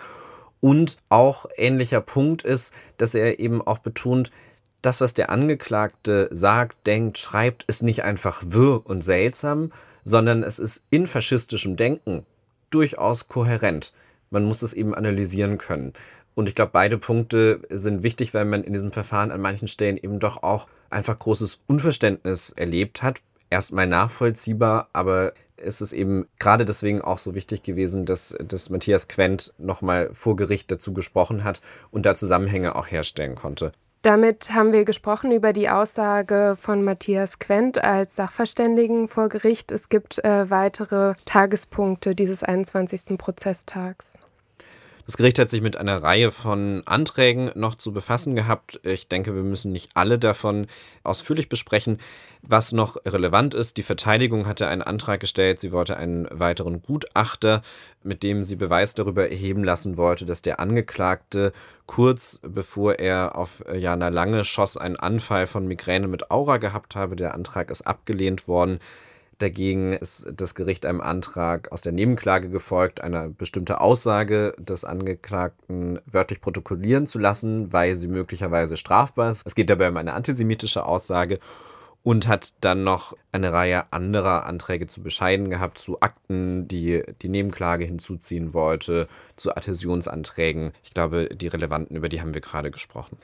Und 0.61 0.99
auch 1.09 1.47
ähnlicher 1.57 1.99
Punkt 1.99 2.43
ist, 2.43 2.75
dass 2.97 3.15
er 3.15 3.39
eben 3.39 3.59
auch 3.59 3.79
betont, 3.79 4.29
das, 4.83 5.01
was 5.01 5.15
der 5.15 5.31
Angeklagte 5.31 6.29
sagt, 6.29 6.85
denkt, 6.85 7.17
schreibt, 7.17 7.63
ist 7.63 7.81
nicht 7.81 8.03
einfach 8.03 8.43
wirr 8.45 8.85
und 8.85 9.03
seltsam, 9.03 9.71
sondern 10.03 10.43
es 10.43 10.59
ist 10.59 10.85
in 10.91 11.07
faschistischem 11.07 11.75
Denken 11.75 12.23
durchaus 12.69 13.27
kohärent. 13.29 13.93
Man 14.29 14.45
muss 14.45 14.61
es 14.61 14.73
eben 14.73 14.93
analysieren 14.93 15.57
können. 15.57 15.93
Und 16.35 16.49
ich 16.49 16.55
glaube, 16.55 16.71
beide 16.73 16.97
Punkte 16.97 17.61
sind 17.69 18.03
wichtig, 18.03 18.33
weil 18.33 18.45
man 18.45 18.63
in 18.63 18.73
diesem 18.73 18.91
Verfahren 18.91 19.31
an 19.31 19.41
manchen 19.41 19.67
Stellen 19.67 19.97
eben 19.97 20.19
doch 20.19 20.43
auch 20.43 20.67
einfach 20.89 21.17
großes 21.17 21.61
Unverständnis 21.67 22.51
erlebt 22.51 23.03
hat. 23.03 23.21
Erstmal 23.49 23.87
nachvollziehbar, 23.87 24.89
aber 24.93 25.33
es 25.57 25.81
ist 25.81 25.93
eben 25.93 26.27
gerade 26.39 26.65
deswegen 26.65 27.01
auch 27.01 27.19
so 27.19 27.35
wichtig 27.35 27.63
gewesen, 27.63 28.05
dass, 28.05 28.35
dass 28.39 28.69
Matthias 28.69 29.07
Quent 29.07 29.53
nochmal 29.57 30.09
vor 30.13 30.35
Gericht 30.35 30.71
dazu 30.71 30.93
gesprochen 30.93 31.43
hat 31.43 31.61
und 31.91 32.05
da 32.05 32.15
Zusammenhänge 32.15 32.75
auch 32.75 32.87
herstellen 32.87 33.35
konnte. 33.35 33.71
Damit 34.01 34.51
haben 34.51 34.73
wir 34.73 34.83
gesprochen 34.83 35.31
über 35.31 35.53
die 35.53 35.69
Aussage 35.69 36.55
von 36.57 36.83
Matthias 36.83 37.39
Quent 37.39 37.81
als 37.81 38.17
Sachverständigen 38.17 39.07
vor 39.07 39.29
Gericht. 39.29 39.71
Es 39.71 39.87
gibt 39.87 40.21
äh, 40.25 40.49
weitere 40.49 41.13
Tagespunkte 41.23 42.13
dieses 42.13 42.43
21. 42.43 43.17
Prozesstags. 43.17 44.15
Das 45.05 45.17
Gericht 45.17 45.38
hat 45.38 45.50
sich 45.50 45.62
mit 45.62 45.75
einer 45.75 46.01
Reihe 46.01 46.31
von 46.31 46.81
Anträgen 46.86 47.51
noch 47.55 47.75
zu 47.75 47.91
befassen 47.91 48.36
gehabt. 48.36 48.79
Ich 48.83 49.10
denke, 49.10 49.36
wir 49.36 49.43
müssen 49.43 49.74
nicht 49.74 49.91
alle 49.95 50.17
davon 50.17 50.67
ausführlich 51.03 51.50
besprechen. 51.50 52.00
Was 52.41 52.72
noch 52.72 52.95
relevant 53.05 53.53
ist, 53.53 53.75
die 53.75 53.83
Verteidigung 53.83 54.48
hatte 54.48 54.67
einen 54.67 54.81
Antrag 54.81 55.19
gestellt, 55.19 55.60
sie 55.60 55.74
wollte 55.74 55.98
einen 55.98 56.27
weiteren 56.31 56.81
Gutachter, 56.81 57.63
mit 58.01 58.24
dem 58.24 58.43
sie 58.43 58.55
Beweis 58.55 58.95
darüber 58.95 59.29
erheben 59.29 59.65
lassen 59.65 59.98
wollte, 59.98 60.25
dass 60.25 60.41
der 60.41 60.62
Angeklagte 60.62 61.51
kurz 61.86 62.39
bevor 62.41 63.00
er 63.00 63.38
auf 63.38 63.63
Jana 63.74 64.07
Lange 64.07 64.45
schoss, 64.45 64.77
einen 64.77 64.95
Anfall 64.95 65.48
von 65.48 65.67
Migräne 65.67 66.07
mit 66.07 66.31
Aura 66.31 66.57
gehabt 66.57 66.95
habe. 66.95 67.17
Der 67.17 67.33
Antrag 67.33 67.72
ist 67.72 67.81
abgelehnt 67.81 68.48
worden. 68.48 68.79
Dagegen 69.43 69.91
ist 69.91 70.25
das 70.38 70.55
Gericht 70.55 70.85
einem 70.85 71.01
Antrag 71.01 71.69
aus 71.73 71.81
der 71.81 71.91
Nebenklage 71.91 72.50
gefolgt, 72.50 73.01
eine 73.01 73.27
bestimmte 73.29 73.81
Aussage 73.81 74.55
des 74.57 74.85
Angeklagten 74.85 76.00
wörtlich 76.05 76.39
protokollieren 76.39 77.07
zu 77.07 77.19
lassen, 77.19 77.73
weil 77.73 77.95
sie 77.95 78.07
möglicherweise 78.07 78.77
strafbar 78.77 79.31
ist. 79.31 79.45
Es 79.45 79.53
geht 79.53 79.69
dabei 79.69 79.89
um 79.89 79.97
eine 79.97 80.13
antisemitische 80.13 80.85
Aussage 80.85 81.39
und 82.03 82.29
hat 82.29 82.53
dann 82.62 82.85
noch 82.85 83.17
eine 83.33 83.51
Reihe 83.51 83.91
anderer 83.91 84.45
Anträge 84.45 84.88
zu 84.88 85.03
bescheiden 85.03 85.50
gehabt, 85.50 85.77
zu 85.77 86.00
Akten, 86.00 86.69
die 86.69 87.03
die 87.21 87.27
Nebenklage 87.27 87.83
hinzuziehen 87.83 88.53
wollte, 88.53 89.09
zu 89.35 89.57
Adhäsionsanträgen. 89.57 90.71
Ich 90.85 90.93
glaube, 90.93 91.27
die 91.35 91.47
relevanten, 91.47 91.97
über 91.97 92.07
die 92.07 92.21
haben 92.21 92.33
wir 92.33 92.39
gerade 92.39 92.71
gesprochen. 92.71 93.17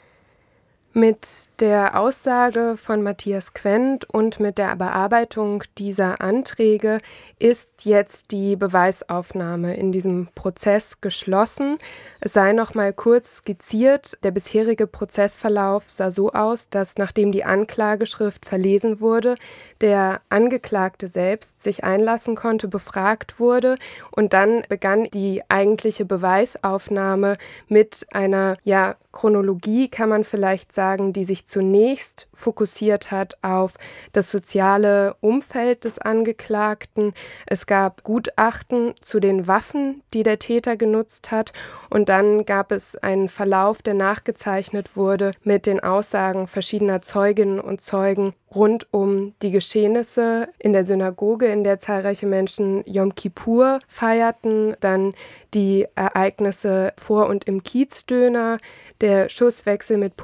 Mit 0.94 1.52
der 1.60 2.00
Aussage 2.00 2.76
von 2.76 3.04
Matthias 3.04 3.54
Quent 3.54 4.10
und 4.10 4.40
mit 4.40 4.58
der 4.58 4.76
Bearbeitung 4.76 5.64
dieser 5.78 6.20
Anträge 6.20 7.00
ist 7.38 7.86
jetzt 7.86 8.32
die 8.32 8.56
Beweisaufnahme 8.56 9.76
in 9.76 9.92
diesem 9.92 10.30
Prozess 10.34 11.00
geschlossen. 11.00 11.78
Es 12.22 12.34
sei 12.34 12.54
noch 12.54 12.74
mal 12.74 12.92
kurz 12.92 13.38
skizziert, 13.38 14.18
der 14.24 14.32
bisherige 14.32 14.88
Prozessverlauf 14.88 15.92
sah 15.92 16.10
so 16.10 16.32
aus, 16.32 16.70
dass 16.72 16.98
nachdem 16.98 17.32
die 17.32 17.44
Anklageschrift 17.44 18.48
verlesen 18.48 19.00
wurde, 19.00 19.36
der 19.82 20.22
Angeklagte 20.30 21.08
selbst 21.08 21.62
sich 21.62 21.84
einlassen 21.84 22.34
konnte, 22.34 22.68
befragt 22.68 23.40
wurde 23.40 23.78
und 24.10 24.34
dann 24.34 24.64
begann 24.70 25.04
die 25.14 25.44
eigentliche 25.50 26.06
Beweisaufnahme 26.06 27.38
mit 27.68 28.08
einer 28.12 28.58
ja 28.64 28.96
Chronologie 29.12 29.90
kann 29.90 30.10
man 30.10 30.24
vielleicht 30.24 30.72
sagen, 30.72 30.89
die 30.98 31.26
sich 31.26 31.48
zunächst 31.48 32.28
fokussiert 32.34 33.12
hat 33.12 33.38
auf 33.42 33.76
das 34.14 34.32
soziale 34.32 35.16
Umfeld 35.22 35.84
des 35.84 36.00
Angeklagten. 36.00 37.14
Es 37.46 37.66
gab 37.66 38.04
Gutachten 38.04 38.94
zu 39.02 39.20
den 39.20 39.48
Waffen, 39.48 40.02
die 40.14 40.24
der 40.24 40.40
Täter 40.40 40.78
genutzt 40.78 41.32
hat. 41.32 41.54
Und 41.90 42.10
dann 42.10 42.46
gab 42.46 42.72
es 42.72 42.96
einen 42.96 43.30
Verlauf, 43.30 43.82
der 43.82 43.94
nachgezeichnet 43.94 44.96
wurde 44.96 45.32
mit 45.44 45.66
den 45.66 45.80
Aussagen 45.80 46.48
verschiedener 46.48 47.02
Zeuginnen 47.02 47.60
und 47.60 47.82
Zeugen 47.82 48.34
rund 48.54 48.88
um 48.92 49.34
die 49.42 49.52
Geschehnisse 49.52 50.50
in 50.58 50.74
der 50.74 50.86
Synagoge, 50.86 51.46
in 51.48 51.64
der 51.64 51.80
zahlreiche 51.80 52.26
Menschen 52.26 52.84
Yom 52.86 53.16
Kippur 53.16 53.80
feierten, 53.88 54.76
dann 54.80 55.14
die 55.54 55.88
Ereignisse 55.96 56.94
vor 56.98 57.28
und 57.28 57.46
im 57.46 57.64
Kiezdöner, 57.64 58.58
der 59.02 59.30
Schusswechsel 59.30 59.98
mit 59.98 60.18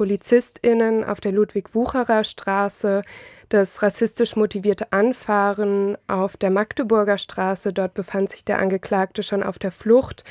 PolizistInnen 0.46 1.04
auf 1.04 1.22
der 1.22 1.32
Ludwig-Wucherer 1.32 2.24
Straße, 2.24 3.04
das 3.50 3.82
rassistisch 3.82 4.36
motivierte 4.36 4.92
Anfahren 4.92 5.98
auf 6.08 6.38
der 6.38 6.50
Magdeburger 6.50 7.18
Straße. 7.18 7.74
Dort 7.74 7.94
befand 7.94 8.30
sich 8.30 8.46
der 8.46 8.60
Angeklagte 8.60 9.24
schon 9.24 9.44
auf 9.44 9.60
der 9.60 9.72
Flucht. 9.72 10.24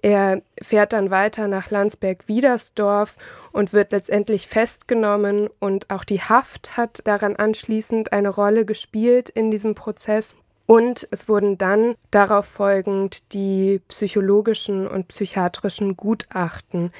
Er 0.00 0.42
fährt 0.60 0.92
dann 0.92 1.10
weiter 1.10 1.46
nach 1.46 1.70
Landsberg-Wiedersdorf 1.70 3.16
und 3.52 3.72
wird 3.72 3.92
letztendlich 3.92 4.48
festgenommen 4.48 5.48
und 5.60 5.90
auch 5.90 6.02
die 6.02 6.20
Haft 6.20 6.76
hat 6.76 7.02
daran 7.04 7.36
anschließend 7.36 8.12
eine 8.12 8.30
Rolle 8.30 8.64
gespielt 8.64 9.28
in 9.30 9.52
diesem 9.52 9.76
Prozess. 9.76 10.34
Und 10.66 11.06
es 11.10 11.28
wurden 11.28 11.58
dann 11.58 11.94
darauf 12.10 12.46
folgend 12.46 13.32
die 13.32 13.80
psychologischen 13.88 14.88
und 14.88 15.08
psychiatrischen 15.08 15.96
Gutachten 15.96 16.92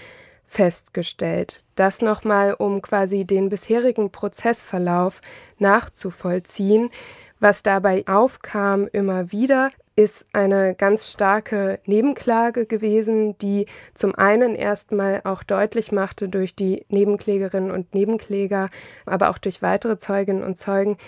festgestellt. 0.52 1.64
Das 1.76 2.02
nochmal, 2.02 2.52
um 2.52 2.82
quasi 2.82 3.25
den 3.25 3.49
bisherigen 3.49 4.12
Prozessverlauf 4.12 5.23
nachzuvollziehen. 5.59 6.90
Was 7.40 7.62
dabei 7.62 8.04
aufkam 8.06 8.87
immer 8.92 9.32
wieder, 9.32 9.71
ist 9.97 10.26
eine 10.35 10.75
ganz 10.75 11.11
starke 11.11 11.80
Nebenklage 11.87 12.66
gewesen, 12.66 13.37
die 13.38 13.64
zum 13.94 14.14
einen 14.14 14.54
erstmal 14.54 15.23
auch 15.25 15.42
deutlich 15.42 15.90
machte 15.90 16.28
durch 16.28 16.54
die 16.54 16.85
Nebenklägerinnen 16.88 17.71
und 17.71 17.94
Nebenkläger, 17.94 18.68
aber 19.06 19.30
auch 19.30 19.38
durch 19.38 19.62
weitere 19.62 19.97
Zeuginnen 19.99 20.44
und 20.44 20.59
Zeugen, 20.59 20.99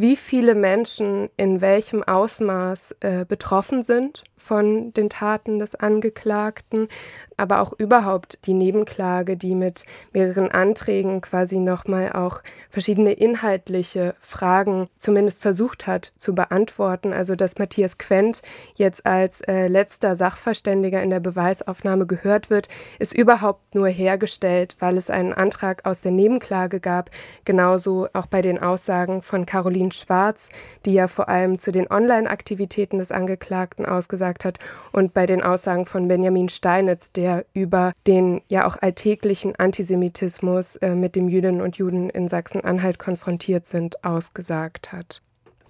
wie 0.00 0.16
viele 0.16 0.54
Menschen 0.54 1.28
in 1.36 1.60
welchem 1.60 2.02
Ausmaß 2.02 2.96
äh, 3.00 3.26
betroffen 3.26 3.82
sind 3.82 4.24
von 4.38 4.94
den 4.94 5.10
Taten 5.10 5.58
des 5.58 5.74
Angeklagten, 5.74 6.88
aber 7.36 7.60
auch 7.60 7.74
überhaupt 7.78 8.38
die 8.46 8.54
Nebenklage, 8.54 9.36
die 9.36 9.54
mit 9.54 9.84
mehreren 10.12 10.50
Anträgen 10.50 11.20
quasi 11.20 11.58
nochmal 11.58 12.12
auch 12.12 12.42
verschiedene 12.70 13.12
inhaltliche 13.12 14.14
Fragen 14.20 14.88
zumindest 14.98 15.42
versucht 15.42 15.86
hat 15.86 16.14
zu 16.16 16.34
beantworten. 16.34 17.12
Also 17.12 17.36
dass 17.36 17.58
Matthias 17.58 17.98
Quent 17.98 18.40
jetzt 18.74 19.04
als 19.04 19.42
äh, 19.42 19.68
letzter 19.68 20.16
Sachverständiger 20.16 21.02
in 21.02 21.10
der 21.10 21.20
Beweisaufnahme 21.20 22.06
gehört 22.06 22.48
wird, 22.48 22.68
ist 22.98 23.12
überhaupt 23.12 23.74
nur 23.74 23.88
hergestellt, 23.88 24.76
weil 24.78 24.96
es 24.96 25.10
einen 25.10 25.34
Antrag 25.34 25.84
aus 25.84 26.00
der 26.00 26.12
Nebenklage 26.12 26.80
gab, 26.80 27.10
genauso 27.44 28.08
auch 28.14 28.26
bei 28.26 28.40
den 28.40 28.58
Aussagen 28.58 29.20
von 29.20 29.44
Caroline 29.44 29.89
Schwarz, 29.92 30.48
die 30.84 30.92
ja 30.92 31.08
vor 31.08 31.28
allem 31.28 31.58
zu 31.58 31.72
den 31.72 31.90
Online-Aktivitäten 31.90 32.98
des 32.98 33.12
Angeklagten 33.12 33.86
ausgesagt 33.86 34.44
hat, 34.44 34.58
und 34.92 35.14
bei 35.14 35.26
den 35.26 35.42
Aussagen 35.42 35.86
von 35.86 36.08
Benjamin 36.08 36.48
Steinitz, 36.48 37.12
der 37.12 37.44
über 37.52 37.92
den 38.06 38.42
ja 38.48 38.66
auch 38.66 38.76
alltäglichen 38.80 39.56
Antisemitismus 39.56 40.76
äh, 40.76 40.94
mit 40.94 41.16
dem 41.16 41.28
Jüdinnen 41.28 41.60
und 41.60 41.76
Juden 41.76 42.10
in 42.10 42.28
Sachsen-Anhalt 42.28 42.98
konfrontiert 42.98 43.66
sind, 43.66 44.04
ausgesagt 44.04 44.92
hat. 44.92 45.22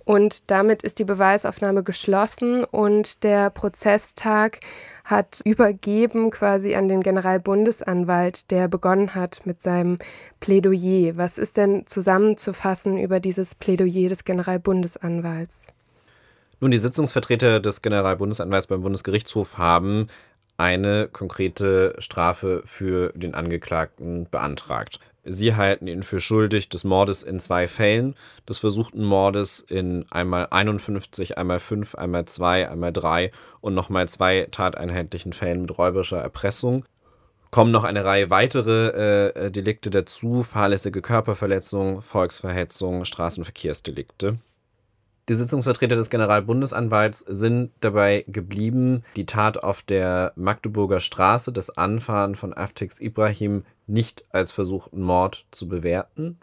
Und 0.05 0.51
damit 0.51 0.83
ist 0.83 0.99
die 0.99 1.05
Beweisaufnahme 1.05 1.83
geschlossen 1.83 2.65
und 2.65 3.23
der 3.23 3.51
Prozesstag 3.51 4.61
hat 5.05 5.41
übergeben 5.45 6.31
quasi 6.31 6.75
an 6.75 6.89
den 6.89 7.03
Generalbundesanwalt, 7.03 8.51
der 8.51 8.69
begonnen 8.69 9.15
hat 9.15 9.43
mit 9.45 9.63
seinem 9.63 9.99
Plädoyer. 10.41 11.17
Was 11.17 11.39
ist 11.39 11.57
denn 11.57 11.87
zusammenzufassen 11.87 12.99
über 12.99 13.21
dieses 13.21 13.55
Plädoyer 13.55 14.09
des 14.09 14.25
Generalbundesanwalts? 14.25 15.69
Nun, 16.61 16.71
die 16.71 16.79
Sitzungsvertreter 16.79 17.61
des 17.61 17.81
Generalbundesanwalts 17.81 18.67
beim 18.67 18.83
Bundesgerichtshof 18.83 19.57
haben 19.57 20.09
eine 20.59 21.09
konkrete 21.09 21.95
Strafe 21.99 22.61
für 22.67 23.13
den 23.15 23.35
Angeklagten 23.35 24.29
beantragt. 24.31 25.01
Sie 25.25 25.55
halten 25.55 25.87
ihn 25.87 26.03
für 26.03 26.21
schuldig 26.21 26.71
des 26.71 26.85
Mordes 26.85 27.23
in 27.23 27.41
zwei 27.41 27.69
Fällen, 27.69 28.15
des 28.49 28.59
versuchten 28.59 29.05
Mordes 29.05 29.61
in 29.61 30.07
einmal 30.11 30.49
51, 30.51 31.37
einmal 31.37 31.61
5, 31.61 31.95
einmal 31.95 32.25
2, 32.25 32.71
einmal 32.71 32.93
3 32.93 33.31
und 33.61 33.75
nochmal 33.75 34.09
zwei 34.09 34.49
tateinheitlichen 34.51 35.33
Fällen 35.33 35.63
mit 35.63 35.77
räuberischer 35.77 36.21
Erpressung. 36.21 36.85
Kommen 37.51 37.73
noch 37.73 37.85
eine 37.85 38.05
Reihe 38.05 38.31
weitere 38.31 39.29
äh, 39.29 39.51
Delikte 39.51 39.91
dazu, 39.91 40.43
fahrlässige 40.43 41.03
Körperverletzung, 41.03 42.01
Volksverhetzung, 42.01 43.05
Straßenverkehrsdelikte. 43.05 44.39
Die 45.31 45.37
Sitzungsvertreter 45.37 45.95
des 45.95 46.11
Generalbundesanwalts 46.11 47.21
sind 47.21 47.71
dabei 47.81 48.25
geblieben, 48.27 49.05
die 49.15 49.27
Tat 49.27 49.63
auf 49.63 49.83
der 49.83 50.33
Magdeburger 50.35 50.99
Straße, 50.99 51.53
das 51.53 51.71
Anfahren 51.71 52.35
von 52.35 52.53
Aftix 52.53 53.01
Ibrahim, 53.01 53.65
nicht 53.91 54.25
als 54.31 54.53
versuchten 54.53 55.03
Mord 55.03 55.47
zu 55.51 55.69
bewerten. 55.69 56.39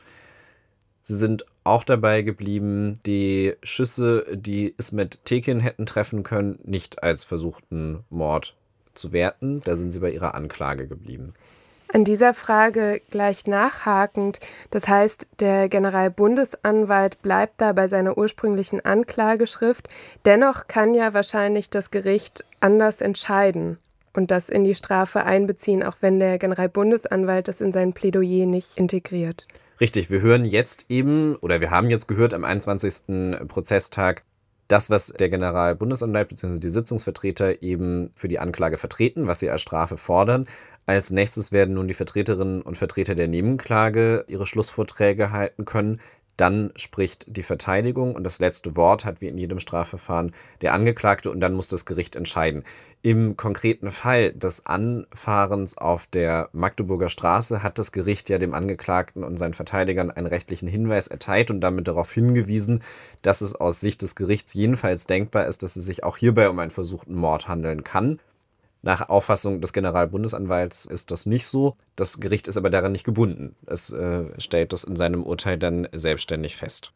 Sie 1.02 1.16
sind 1.16 1.46
auch 1.64 1.84
dabei 1.84 2.22
geblieben, 2.22 3.00
die 3.06 3.56
Schüsse, 3.64 4.26
die 4.36 4.74
Ismet 4.78 5.24
Tekin 5.26 5.60
hätten 5.60 5.86
treffen 5.86 6.24
können, 6.24 6.60
nicht 6.64 7.04
als 7.04 7.24
versuchten 7.24 8.04
Mord 8.10 8.56
zu 8.94 9.12
werten. 9.12 9.62
Da 9.62 9.76
sind 9.76 9.92
sie 9.92 10.00
bei 10.00 10.12
ihrer 10.12 10.36
Anklage 10.36 10.88
geblieben. 10.88 11.34
An 11.94 12.04
dieser 12.04 12.34
Frage 12.34 13.02
gleich 13.10 13.48
nachhakend, 13.48 14.42
das 14.72 14.90
heißt, 14.90 15.28
der 15.40 15.70
Generalbundesanwalt 15.70 17.22
bleibt 17.22 17.62
da 17.62 17.72
bei 17.72 17.88
seiner 17.88 18.18
ursprünglichen 18.18 18.84
Anklageschrift, 18.84 19.88
dennoch 20.26 20.68
kann 20.68 20.94
ja 20.94 21.14
wahrscheinlich 21.14 21.70
das 21.70 21.90
Gericht 21.90 22.44
anders 22.60 23.00
entscheiden 23.00 23.78
und 24.18 24.32
das 24.32 24.50
in 24.50 24.66
die 24.66 24.74
Strafe 24.74 25.24
einbeziehen, 25.24 25.84
auch 25.84 25.98
wenn 26.02 26.20
der 26.20 26.40
Generalbundesanwalt 26.40 27.48
das 27.48 27.62
in 27.62 27.72
sein 27.72 27.94
Plädoyer 27.94 28.48
nicht 28.48 28.76
integriert. 28.76 29.48
Richtig, 29.80 30.10
wir 30.10 30.22
hören 30.22 30.44
jetzt 30.44 30.86
eben, 30.90 31.36
oder 31.36 31.62
wir 31.62 31.70
haben 31.70 31.92
jetzt 31.92 32.08
gehört 32.08 32.34
am 32.34 32.44
21. 32.44 33.48
Prozesstag, 33.48 34.24
das, 34.68 34.90
was 34.90 35.08
der 35.08 35.30
Generalbundesanwalt 35.30 36.30
bzw. 36.30 36.60
die 36.60 36.70
Sitzungsvertreter 36.70 37.62
eben 37.62 38.10
für 38.16 38.28
die 38.28 38.40
Anklage 38.40 38.78
vertreten, 38.78 39.28
was 39.28 39.40
sie 39.40 39.52
als 39.52 39.62
Strafe 39.62 39.98
fordern. 39.98 40.48
Als 40.88 41.12
nächstes 41.12 41.52
werden 41.52 41.76
nun 41.76 41.88
die 41.88 41.94
Vertreterinnen 41.94 42.64
und 42.64 42.76
Vertreter 42.76 43.14
der 43.14 43.28
Nebenklage 43.28 44.26
ihre 44.28 44.48
Schlussvorträge 44.48 45.32
halten 45.32 45.64
können. 45.64 46.02
Dann 46.38 46.72
spricht 46.76 47.26
die 47.28 47.44
Verteidigung 47.44 48.16
und 48.16 48.24
das 48.24 48.40
letzte 48.40 48.76
Wort 48.76 49.06
hat 49.06 49.22
wie 49.22 49.28
in 49.28 49.38
jedem 49.38 49.60
Strafverfahren 49.60 50.34
der 50.62 50.74
Angeklagte 50.74 51.32
und 51.32 51.40
dann 51.40 51.54
muss 51.54 51.68
das 51.68 51.86
Gericht 51.86 52.16
entscheiden. 52.16 52.64
Im 53.02 53.38
konkreten 53.38 53.92
Fall 53.92 54.34
des 54.34 54.66
Anfahrens 54.66 55.78
auf 55.78 56.08
der 56.08 56.50
Magdeburger 56.52 57.10
Straße 57.10 57.64
hat 57.64 57.78
das 57.80 57.92
Gericht 57.92 58.30
ja 58.30 58.38
dem 58.38 58.54
Angeklagten 58.54 59.24
und 59.24 59.38
seinen 59.38 59.54
Verteidigern 59.54 60.12
einen 60.12 60.28
rechtlichen 60.28 60.68
Hinweis 60.68 61.08
erteilt 61.08 61.52
und 61.52 61.62
damit 61.62 61.88
darauf 61.88 62.12
hingewiesen, 62.12 62.84
dass 63.22 63.42
es 63.42 63.56
aus 63.56 63.80
Sicht 63.80 64.02
des 64.02 64.16
Gerichts 64.16 64.54
jedenfalls 64.54 65.08
denkbar 65.08 65.48
ist, 65.48 65.64
dass 65.64 65.76
es 65.76 65.86
sich 65.86 66.04
auch 66.04 66.18
hierbei 66.18 66.50
um 66.50 66.60
einen 66.60 66.72
versuchten 66.72 67.16
Mord 67.16 67.48
handeln 67.48 67.84
kann. 67.84 68.20
Nach 68.82 69.10
Auffassung 69.10 69.62
des 69.62 69.74
Generalbundesanwalts 69.74 70.86
ist 70.86 71.12
das 71.12 71.26
nicht 71.26 71.48
so. 71.48 71.76
Das 71.96 72.20
Gericht 72.20 72.48
ist 72.48 72.58
aber 72.58 72.70
daran 72.70 72.92
nicht 72.92 73.04
gebunden. 73.04 73.56
Es 73.66 73.92
äh, 73.92 74.26
stellt 74.40 74.74
das 74.74 74.84
in 74.84 74.96
seinem 74.96 75.24
Urteil 75.24 75.58
dann 75.58 75.88
selbstständig 75.92 76.56
fest. 76.56 76.94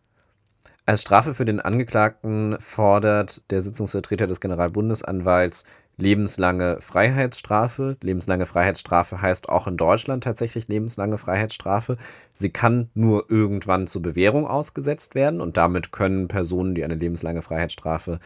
Als 0.85 1.01
Strafe 1.03 1.33
für 1.33 1.45
den 1.45 1.59
Angeklagten 1.59 2.57
fordert 2.59 3.43
der 3.51 3.61
Sitzungsvertreter 3.61 4.25
des 4.27 4.41
Generalbundesanwalts 4.41 5.63
lebenslange 5.97 6.81
Freiheitsstrafe. 6.81 7.98
Lebenslange 8.01 8.46
Freiheitsstrafe 8.46 9.22
heißt 9.22 9.50
auch 9.50 9.67
in 9.67 9.77
Deutschland 9.77 10.24
tatsächlich 10.24 10.67
lebenslange 10.67 11.17
Freiheitsstrafe. 11.17 11.98
Sie 12.33 12.50
kann 12.50 12.89
nur 12.96 13.29
irgendwann 13.29 13.87
zur 13.87 14.01
Bewährung 14.01 14.48
ausgesetzt 14.48 15.13
werden 15.13 15.41
und 15.41 15.57
damit 15.57 15.91
können 15.91 16.27
Personen, 16.27 16.74
die 16.74 16.83
eine 16.83 16.96
lebenslange 16.96 17.44
Freiheitsstrafe 17.44 18.20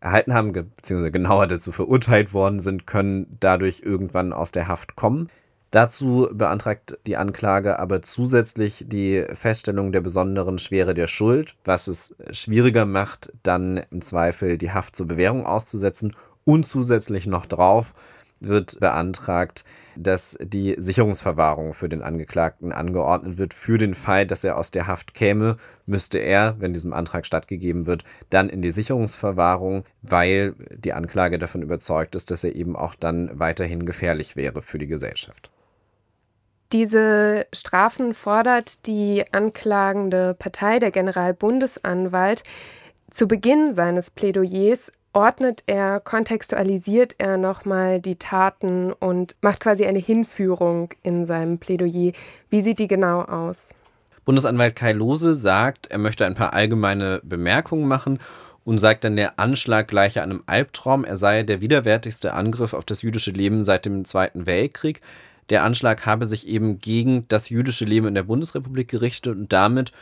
erhalten 0.00 0.34
haben, 0.34 0.52
beziehungsweise 0.52 1.10
genauer 1.10 1.46
dazu 1.46 1.72
verurteilt 1.72 2.32
worden 2.32 2.60
sind, 2.60 2.86
können 2.86 3.36
dadurch 3.40 3.82
irgendwann 3.82 4.32
aus 4.32 4.52
der 4.52 4.68
Haft 4.68 4.96
kommen. 4.96 5.28
Dazu 5.70 6.28
beantragt 6.32 6.98
die 7.06 7.16
Anklage 7.16 7.78
aber 7.78 8.02
zusätzlich 8.02 8.84
die 8.88 9.24
Feststellung 9.32 9.92
der 9.92 10.00
besonderen 10.00 10.58
Schwere 10.58 10.94
der 10.94 11.06
Schuld, 11.06 11.56
was 11.64 11.88
es 11.88 12.14
schwieriger 12.30 12.86
macht, 12.86 13.32
dann 13.42 13.82
im 13.90 14.00
Zweifel 14.00 14.58
die 14.58 14.70
Haft 14.70 14.96
zur 14.96 15.06
Bewährung 15.06 15.44
auszusetzen 15.44 16.14
und 16.44 16.66
zusätzlich 16.66 17.26
noch 17.26 17.46
drauf 17.46 17.94
wird 18.40 18.78
beantragt, 18.80 19.64
dass 19.96 20.36
die 20.40 20.74
Sicherungsverwahrung 20.78 21.72
für 21.72 21.88
den 21.88 22.02
Angeklagten 22.02 22.72
angeordnet 22.72 23.38
wird. 23.38 23.54
Für 23.54 23.78
den 23.78 23.94
Fall, 23.94 24.26
dass 24.26 24.44
er 24.44 24.58
aus 24.58 24.70
der 24.70 24.86
Haft 24.86 25.14
käme, 25.14 25.56
müsste 25.86 26.18
er, 26.18 26.56
wenn 26.58 26.74
diesem 26.74 26.92
Antrag 26.92 27.26
stattgegeben 27.26 27.86
wird, 27.86 28.04
dann 28.30 28.48
in 28.48 28.62
die 28.62 28.72
Sicherungsverwahrung, 28.72 29.84
weil 30.02 30.54
die 30.70 30.92
Anklage 30.92 31.38
davon 31.38 31.62
überzeugt 31.62 32.14
ist, 32.14 32.30
dass 32.30 32.44
er 32.44 32.54
eben 32.54 32.76
auch 32.76 32.94
dann 32.94 33.30
weiterhin 33.38 33.86
gefährlich 33.86 34.36
wäre 34.36 34.62
für 34.62 34.78
die 34.78 34.86
Gesellschaft. 34.86 35.50
Diese 36.72 37.46
Strafen 37.52 38.12
fordert 38.12 38.86
die 38.86 39.24
anklagende 39.32 40.34
Partei, 40.34 40.80
der 40.80 40.90
Generalbundesanwalt, 40.90 42.42
zu 43.10 43.28
Beginn 43.28 43.72
seines 43.72 44.10
Plädoyers 44.10 44.90
ordnet 45.16 45.62
er, 45.66 45.98
kontextualisiert 45.98 47.14
er 47.16 47.38
nochmal 47.38 48.02
die 48.02 48.16
Taten 48.16 48.92
und 48.92 49.34
macht 49.40 49.60
quasi 49.60 49.86
eine 49.86 49.98
Hinführung 49.98 50.90
in 51.02 51.24
seinem 51.24 51.56
Plädoyer. 51.56 52.12
Wie 52.50 52.60
sieht 52.60 52.78
die 52.78 52.86
genau 52.86 53.22
aus? 53.22 53.70
Bundesanwalt 54.26 54.76
Kai 54.76 54.92
Lose 54.92 55.34
sagt, 55.34 55.86
er 55.86 55.96
möchte 55.96 56.26
ein 56.26 56.34
paar 56.34 56.52
allgemeine 56.52 57.22
Bemerkungen 57.24 57.88
machen 57.88 58.20
und 58.64 58.76
sagt 58.76 59.04
dann, 59.04 59.16
der 59.16 59.38
Anschlag 59.38 59.88
gleiche 59.88 60.22
einem 60.22 60.42
Albtraum, 60.44 61.04
er 61.04 61.16
sei 61.16 61.44
der 61.44 61.62
widerwärtigste 61.62 62.34
Angriff 62.34 62.74
auf 62.74 62.84
das 62.84 63.00
jüdische 63.00 63.30
Leben 63.30 63.62
seit 63.62 63.86
dem 63.86 64.04
Zweiten 64.04 64.44
Weltkrieg. 64.44 65.00
Der 65.48 65.64
Anschlag 65.64 66.04
habe 66.04 66.26
sich 66.26 66.46
eben 66.46 66.78
gegen 66.78 67.26
das 67.28 67.48
jüdische 67.48 67.86
Leben 67.86 68.06
in 68.06 68.14
der 68.14 68.24
Bundesrepublik 68.24 68.88
gerichtet 68.88 69.34
und 69.34 69.50
damit 69.50 69.92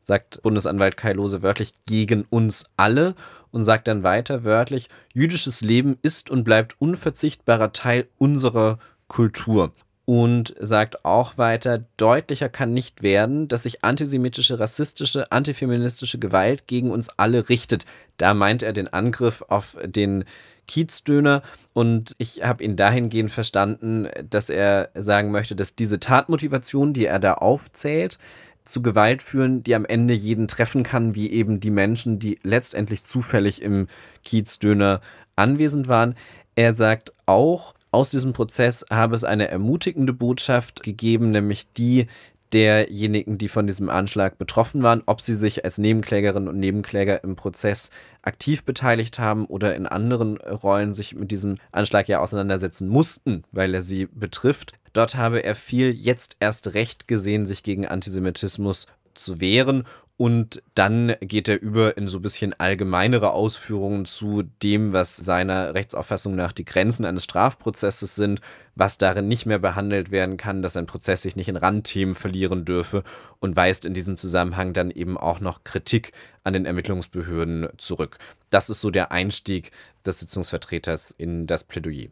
sagt 0.00 0.42
Bundesanwalt 0.42 0.96
Kai 0.96 1.12
Lose 1.12 1.42
wörtlich, 1.42 1.72
gegen 1.86 2.24
uns 2.30 2.66
alle 2.76 3.14
und 3.52 3.64
sagt 3.64 3.86
dann 3.86 4.02
weiter 4.02 4.42
wörtlich, 4.42 4.88
jüdisches 5.14 5.60
Leben 5.60 5.96
ist 6.02 6.30
und 6.30 6.42
bleibt 6.42 6.80
unverzichtbarer 6.80 7.72
Teil 7.72 8.08
unserer 8.18 8.78
Kultur. 9.06 9.72
Und 10.04 10.54
sagt 10.58 11.04
auch 11.04 11.38
weiter, 11.38 11.84
deutlicher 11.96 12.48
kann 12.48 12.74
nicht 12.74 13.02
werden, 13.02 13.46
dass 13.46 13.62
sich 13.62 13.84
antisemitische, 13.84 14.58
rassistische, 14.58 15.30
antifeministische 15.30 16.18
Gewalt 16.18 16.66
gegen 16.66 16.90
uns 16.90 17.08
alle 17.10 17.48
richtet. 17.48 17.86
Da 18.16 18.34
meint 18.34 18.64
er 18.64 18.72
den 18.72 18.88
Angriff 18.88 19.44
auf 19.46 19.76
den 19.84 20.24
Kiezdöner 20.66 21.42
und 21.72 22.14
ich 22.18 22.42
habe 22.44 22.64
ihn 22.64 22.76
dahingehend 22.76 23.30
verstanden, 23.30 24.08
dass 24.28 24.48
er 24.50 24.90
sagen 24.94 25.30
möchte, 25.30 25.54
dass 25.54 25.76
diese 25.76 26.00
Tatmotivation, 26.00 26.92
die 26.92 27.06
er 27.06 27.18
da 27.18 27.34
aufzählt, 27.34 28.18
zu 28.64 28.82
Gewalt 28.82 29.22
führen, 29.22 29.62
die 29.62 29.74
am 29.74 29.84
Ende 29.84 30.14
jeden 30.14 30.48
treffen 30.48 30.82
kann, 30.82 31.14
wie 31.14 31.30
eben 31.30 31.60
die 31.60 31.70
Menschen, 31.70 32.18
die 32.18 32.38
letztendlich 32.42 33.04
zufällig 33.04 33.62
im 33.62 33.88
Kiezdöner 34.24 35.00
anwesend 35.36 35.88
waren. 35.88 36.14
Er 36.54 36.74
sagt 36.74 37.12
auch, 37.26 37.74
aus 37.90 38.10
diesem 38.10 38.32
Prozess 38.32 38.86
habe 38.90 39.14
es 39.16 39.24
eine 39.24 39.48
ermutigende 39.48 40.12
Botschaft 40.12 40.82
gegeben, 40.82 41.30
nämlich 41.30 41.72
die 41.72 42.06
derjenigen, 42.52 43.38
die 43.38 43.48
von 43.48 43.66
diesem 43.66 43.88
Anschlag 43.88 44.38
betroffen 44.38 44.82
waren, 44.82 45.02
ob 45.06 45.20
sie 45.20 45.34
sich 45.34 45.64
als 45.64 45.78
Nebenklägerinnen 45.78 46.48
und 46.48 46.58
Nebenkläger 46.58 47.24
im 47.24 47.36
Prozess 47.36 47.90
aktiv 48.20 48.64
beteiligt 48.64 49.18
haben 49.18 49.46
oder 49.46 49.74
in 49.74 49.86
anderen 49.86 50.36
Rollen 50.36 50.94
sich 50.94 51.14
mit 51.14 51.30
diesem 51.30 51.56
Anschlag 51.72 52.08
ja 52.08 52.20
auseinandersetzen 52.20 52.88
mussten, 52.88 53.44
weil 53.52 53.74
er 53.74 53.82
sie 53.82 54.06
betrifft. 54.06 54.74
Dort 54.92 55.16
habe 55.16 55.42
er 55.42 55.54
viel 55.54 55.90
jetzt 55.90 56.36
erst 56.40 56.74
recht 56.74 57.08
gesehen, 57.08 57.46
sich 57.46 57.62
gegen 57.62 57.86
Antisemitismus 57.86 58.86
zu 59.14 59.40
wehren 59.40 59.84
Und 60.22 60.62
dann 60.76 61.16
geht 61.20 61.48
er 61.48 61.60
über 61.60 61.96
in 61.96 62.06
so 62.06 62.18
ein 62.18 62.22
bisschen 62.22 62.52
allgemeinere 62.52 63.32
Ausführungen 63.32 64.04
zu 64.04 64.44
dem, 64.62 64.92
was 64.92 65.16
seiner 65.16 65.74
Rechtsauffassung 65.74 66.36
nach 66.36 66.52
die 66.52 66.64
Grenzen 66.64 67.04
eines 67.04 67.24
Strafprozesses 67.24 68.14
sind, 68.14 68.40
was 68.76 68.98
darin 68.98 69.26
nicht 69.26 69.46
mehr 69.46 69.58
behandelt 69.58 70.12
werden 70.12 70.36
kann, 70.36 70.62
dass 70.62 70.76
ein 70.76 70.86
Prozess 70.86 71.22
sich 71.22 71.34
nicht 71.34 71.48
in 71.48 71.56
Randthemen 71.56 72.14
verlieren 72.14 72.64
dürfe 72.64 73.02
und 73.40 73.56
weist 73.56 73.84
in 73.84 73.94
diesem 73.94 74.16
Zusammenhang 74.16 74.74
dann 74.74 74.92
eben 74.92 75.16
auch 75.16 75.40
noch 75.40 75.64
Kritik 75.64 76.12
an 76.44 76.52
den 76.52 76.66
Ermittlungsbehörden 76.66 77.70
zurück. 77.78 78.18
Das 78.50 78.70
ist 78.70 78.80
so 78.80 78.90
der 78.90 79.10
Einstieg 79.10 79.72
des 80.06 80.20
Sitzungsvertreters 80.20 81.10
in 81.18 81.48
das 81.48 81.64
Plädoyer. 81.64 82.10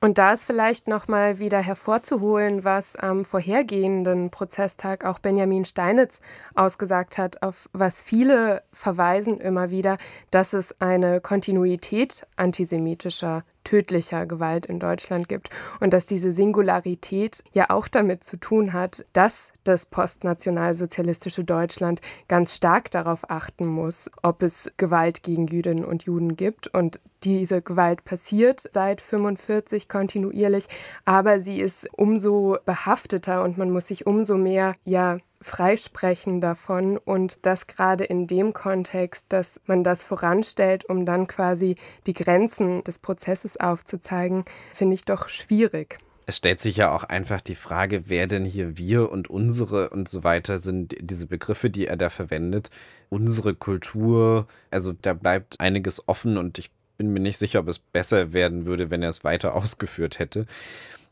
Und 0.00 0.16
da 0.18 0.32
ist 0.32 0.44
vielleicht 0.44 0.86
nochmal 0.86 1.40
wieder 1.40 1.58
hervorzuholen, 1.58 2.62
was 2.62 2.94
am 2.94 3.24
vorhergehenden 3.24 4.30
Prozesstag 4.30 5.04
auch 5.04 5.18
Benjamin 5.18 5.64
Steinitz 5.64 6.20
ausgesagt 6.54 7.18
hat, 7.18 7.42
auf 7.42 7.68
was 7.72 8.00
viele 8.00 8.62
verweisen 8.72 9.40
immer 9.40 9.70
wieder, 9.70 9.98
dass 10.30 10.52
es 10.52 10.80
eine 10.80 11.20
Kontinuität 11.20 12.24
antisemitischer 12.36 13.42
tödlicher 13.64 14.24
Gewalt 14.24 14.66
in 14.66 14.78
Deutschland 14.78 15.28
gibt 15.28 15.50
und 15.80 15.92
dass 15.92 16.06
diese 16.06 16.32
Singularität 16.32 17.42
ja 17.52 17.66
auch 17.68 17.88
damit 17.88 18.24
zu 18.24 18.38
tun 18.38 18.72
hat, 18.72 19.04
dass 19.12 19.50
das 19.68 19.86
postnationalsozialistische 19.86 21.44
Deutschland 21.44 22.00
ganz 22.26 22.56
stark 22.56 22.90
darauf 22.90 23.30
achten 23.30 23.66
muss, 23.66 24.10
ob 24.22 24.42
es 24.42 24.72
Gewalt 24.76 25.22
gegen 25.22 25.46
Jüdinnen 25.46 25.84
und 25.84 26.04
Juden 26.04 26.36
gibt 26.36 26.68
und 26.68 27.00
diese 27.24 27.62
Gewalt 27.62 28.04
passiert 28.04 28.68
seit 28.72 29.00
45 29.00 29.88
kontinuierlich, 29.88 30.68
aber 31.04 31.40
sie 31.40 31.60
ist 31.60 31.88
umso 31.92 32.58
behafteter 32.64 33.42
und 33.42 33.58
man 33.58 33.70
muss 33.70 33.88
sich 33.88 34.06
umso 34.06 34.36
mehr 34.36 34.74
ja 34.84 35.18
freisprechen 35.40 36.40
davon 36.40 36.96
und 36.96 37.38
das 37.42 37.66
gerade 37.66 38.04
in 38.04 38.26
dem 38.26 38.52
Kontext, 38.52 39.26
dass 39.28 39.60
man 39.66 39.84
das 39.84 40.02
voranstellt, 40.02 40.88
um 40.88 41.06
dann 41.06 41.26
quasi 41.26 41.76
die 42.06 42.14
Grenzen 42.14 42.82
des 42.84 42.98
Prozesses 42.98 43.58
aufzuzeigen, 43.58 44.44
finde 44.72 44.94
ich 44.94 45.04
doch 45.04 45.28
schwierig. 45.28 45.98
Es 46.28 46.36
stellt 46.36 46.60
sich 46.60 46.76
ja 46.76 46.94
auch 46.94 47.04
einfach 47.04 47.40
die 47.40 47.54
Frage, 47.54 48.02
wer 48.08 48.26
denn 48.26 48.44
hier 48.44 48.76
wir 48.76 49.10
und 49.10 49.30
unsere 49.30 49.88
und 49.88 50.10
so 50.10 50.24
weiter 50.24 50.58
sind, 50.58 50.94
diese 51.00 51.24
Begriffe, 51.26 51.70
die 51.70 51.86
er 51.86 51.96
da 51.96 52.10
verwendet. 52.10 52.68
Unsere 53.08 53.54
Kultur, 53.54 54.46
also 54.70 54.92
da 54.92 55.14
bleibt 55.14 55.58
einiges 55.58 56.06
offen 56.06 56.36
und 56.36 56.58
ich 56.58 56.70
bin 56.98 57.14
mir 57.14 57.20
nicht 57.20 57.38
sicher, 57.38 57.60
ob 57.60 57.68
es 57.68 57.78
besser 57.78 58.34
werden 58.34 58.66
würde, 58.66 58.90
wenn 58.90 59.02
er 59.02 59.08
es 59.08 59.24
weiter 59.24 59.54
ausgeführt 59.56 60.18
hätte. 60.18 60.44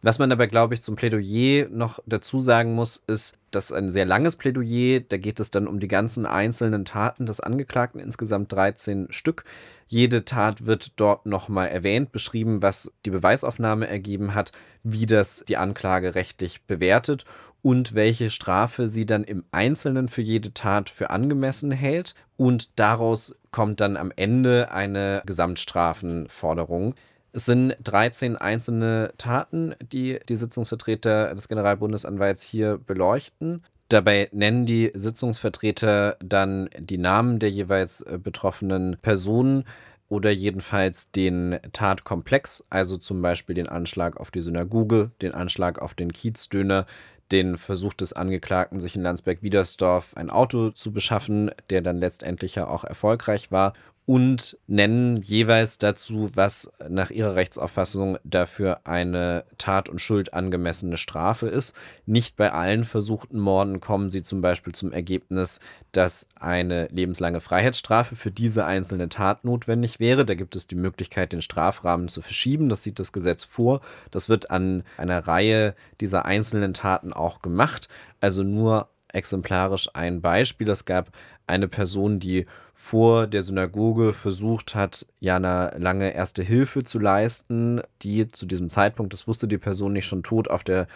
Was 0.03 0.19
man 0.19 0.31
aber, 0.31 0.47
glaube 0.47 0.75
ich, 0.75 0.83
zum 0.83 0.95
Plädoyer 0.95 1.69
noch 1.71 2.01
dazu 2.07 2.39
sagen 2.39 2.75
muss, 2.75 3.03
ist, 3.07 3.39
dass 3.51 3.73
ein 3.73 3.89
sehr 3.89 4.05
langes 4.05 4.37
Plädoyer, 4.37 5.01
da 5.01 5.17
geht 5.17 5.41
es 5.41 5.51
dann 5.51 5.67
um 5.67 5.81
die 5.81 5.89
ganzen 5.89 6.27
einzelnen 6.27 6.85
Taten 6.85 7.27
des 7.27 7.41
Angeklagten, 7.41 8.01
insgesamt 8.01 8.53
13 8.53 9.09
Stück. 9.11 9.45
Jede 9.89 10.25
Tat 10.25 10.67
wird 10.67 10.93
dort 10.97 11.27
nochmal 11.27 11.69
erwähnt, 11.69 12.13
beschrieben, 12.13 12.63
was 12.63 12.93
die 13.05 13.11
Beweisaufnahme 13.11 13.87
ergeben 13.89 14.35
hat, 14.35 14.53
wie 14.83 15.07
das 15.07 15.45
die 15.49 15.57
Anklage 15.57 16.15
rechtlich 16.15 16.63
bewertet 16.65 17.25
und 17.63 17.95
welche 17.95 18.31
Strafe 18.31 18.87
sie 18.87 19.07
dann 19.07 19.25
im 19.25 19.45
Einzelnen 19.51 20.09
für 20.09 20.23
jede 20.23 20.55
Tat 20.55 20.89
für 20.89 21.11
angemessen 21.11 21.73
hält. 21.73 22.15
Und 22.37 22.79
daraus 22.79 23.35
kommt 23.51 23.81
dann 23.81 23.97
am 23.97 24.13
Ende 24.15 24.71
eine 24.71 25.23
Gesamtstrafenforderung. 25.27 26.95
Es 27.37 27.45
sind 27.45 27.77
13 27.85 28.37
einzelne 28.37 29.13
Taten, 29.19 29.75
die 29.93 30.19
die 30.27 30.37
Sitzungsvertreter 30.37 31.35
des 31.35 31.49
Generalbundesanwalts 31.49 32.43
hier 32.43 32.79
beleuchten. 32.79 33.63
Dabei 33.91 34.31
nennen 34.33 34.65
die 34.65 34.91
Sitzungsvertreter 34.95 36.17
dann 36.25 36.71
die 36.79 36.97
Namen 36.97 37.39
der 37.39 37.51
jeweils 37.51 38.01
äh, 38.01 38.19
betroffenen 38.19 38.97
Personen 39.03 39.65
oder 40.09 40.31
jedenfalls 40.31 41.11
den 41.11 41.59
Tatkomplex, 41.75 42.65
also 42.71 42.97
zum 42.97 43.21
Beispiel 43.21 43.55
den 43.55 43.69
Anschlag 43.69 44.17
auf 44.17 44.31
die 44.31 44.41
Synagoge, 44.41 45.11
den 45.21 45.35
Anschlag 45.35 45.79
auf 45.79 45.93
den 45.93 46.15
Kiezdöner, 46.15 46.87
den 47.33 47.59
Versuch 47.59 47.93
des 47.93 48.15
Angeklagten, 48.15 48.81
sich 48.81 48.97
in 48.97 49.03
Landsberg-Wiedersdorf 49.03 50.17
ein 50.17 50.31
Auto 50.31 50.71
zu 50.71 50.91
beschaffen, 50.91 51.51
der 51.69 51.83
dann 51.83 51.99
letztendlich 51.99 52.55
ja 52.55 52.67
auch 52.67 52.85
erfolgreich 52.85 53.53
war 53.53 53.75
und 54.07 54.57
nennen 54.69 55.21
jeweils 55.21 55.79
dazu, 55.79 56.31
was 56.35 56.73
nach 56.89 57.11
ihrer 57.11 57.35
Rechtsauffassung 57.35 58.19
dafür 58.23 58.81
eine 58.85 59.45
Tat 59.59 59.89
und 59.89 60.01
Schuld 60.01 60.33
angemessene 60.33 60.97
Strafe 60.97 61.49
ist. 61.49 61.75
Nicht 62.07 62.37
bei 62.37 62.53
allen 62.53 62.85
versuchten 62.85 63.41
Morden 63.41 63.81
kommen 63.81 64.09
sie 64.09 64.23
zum 64.23 64.41
Beispiel 64.41 64.73
zum 64.73 64.93
Ergebnis, 64.93 65.59
dass 65.91 66.29
eine 66.39 66.87
lebenslange 66.87 67.41
Freiheitsstrafe 67.41 68.15
für 68.15 68.31
diese 68.31 68.65
einzelne 68.65 69.09
Tat 69.09 69.45
notwendig 69.45 69.99
wäre. 69.99 70.25
Da 70.25 70.35
gibt 70.35 70.55
es 70.55 70.69
die 70.69 70.77
Möglichkeit, 70.77 71.33
den 71.33 71.43
Strafrahmen 71.43 72.07
zu 72.07 72.23
verschieben. 72.23 72.69
Das 72.69 72.85
sieht 72.85 73.01
das 73.01 73.13
Gesetz 73.13 73.43
vor. 73.43 73.81
Das 74.13 74.29
wird 74.29 74.53
an 74.53 74.85
einer 74.99 75.27
Reihe 75.27 75.75
dieser 76.01 76.25
einzelnen 76.25 76.75
Taten 76.75 77.13
auch 77.13 77.43
gemacht. 77.43 77.89
Also 78.21 78.45
nur 78.45 78.89
exemplarisch 79.13 79.89
ein 79.95 80.21
Beispiel. 80.21 80.69
Es 80.69 80.85
gab 80.85 81.11
eine 81.47 81.69
Person, 81.69 82.19
die 82.19 82.47
vor 82.75 83.27
der 83.27 83.43
Synagoge 83.43 84.13
versucht 84.13 84.75
hat, 84.75 85.07
Jana 85.19 85.75
lange 85.77 86.13
erste 86.13 86.43
Hilfe 86.43 86.85
zu 86.85 86.99
leisten, 86.99 87.81
die 88.03 88.31
zu 88.31 88.47
diesem 88.47 88.69
Zeitpunkt, 88.69 89.13
das 89.13 89.27
wusste 89.27 89.49
die 89.49 89.59
Person 89.59 89.95
nicht, 89.95 90.07
schon 90.07 90.23
tot 90.23 90.49
auf 90.49 90.63
der 90.63 90.87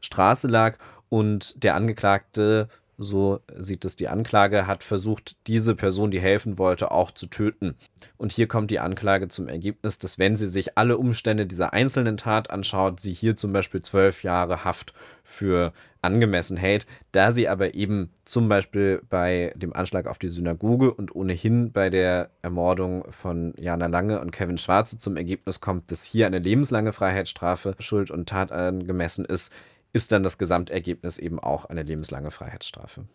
Straße 0.00 0.46
lag 0.46 0.78
und 1.08 1.62
der 1.62 1.74
Angeklagte 1.74 2.68
so 2.98 3.40
sieht 3.56 3.84
es 3.84 3.96
die 3.96 4.08
Anklage, 4.08 4.66
hat 4.66 4.84
versucht, 4.84 5.36
diese 5.46 5.74
Person, 5.74 6.10
die 6.10 6.20
helfen 6.20 6.58
wollte, 6.58 6.90
auch 6.90 7.10
zu 7.10 7.26
töten. 7.26 7.76
Und 8.16 8.32
hier 8.32 8.46
kommt 8.46 8.70
die 8.70 8.80
Anklage 8.80 9.28
zum 9.28 9.48
Ergebnis, 9.48 9.98
dass 9.98 10.18
wenn 10.18 10.36
sie 10.36 10.46
sich 10.46 10.78
alle 10.78 10.96
Umstände 10.98 11.46
dieser 11.46 11.72
einzelnen 11.72 12.16
Tat 12.16 12.50
anschaut, 12.50 13.00
sie 13.00 13.12
hier 13.12 13.36
zum 13.36 13.52
Beispiel 13.52 13.82
zwölf 13.82 14.22
Jahre 14.22 14.64
Haft 14.64 14.94
für 15.24 15.72
angemessen 16.02 16.56
hält, 16.56 16.86
da 17.12 17.32
sie 17.32 17.48
aber 17.48 17.74
eben 17.74 18.10
zum 18.26 18.48
Beispiel 18.48 19.02
bei 19.08 19.54
dem 19.56 19.72
Anschlag 19.72 20.06
auf 20.06 20.18
die 20.18 20.28
Synagoge 20.28 20.92
und 20.92 21.14
ohnehin 21.16 21.72
bei 21.72 21.88
der 21.88 22.30
Ermordung 22.42 23.10
von 23.10 23.54
Jana 23.58 23.86
Lange 23.86 24.20
und 24.20 24.30
Kevin 24.30 24.58
Schwarze 24.58 24.98
zum 24.98 25.16
Ergebnis 25.16 25.60
kommt, 25.60 25.90
dass 25.90 26.04
hier 26.04 26.26
eine 26.26 26.38
lebenslange 26.38 26.92
Freiheitsstrafe 26.92 27.74
Schuld 27.78 28.10
und 28.10 28.28
Tat 28.28 28.52
angemessen 28.52 29.24
ist, 29.24 29.50
ist 29.94 30.12
dann 30.12 30.24
das 30.24 30.36
Gesamtergebnis 30.36 31.18
eben 31.18 31.38
auch 31.38 31.64
eine 31.64 31.82
lebenslange 31.82 32.32
Freiheitsstrafe. 32.32 33.06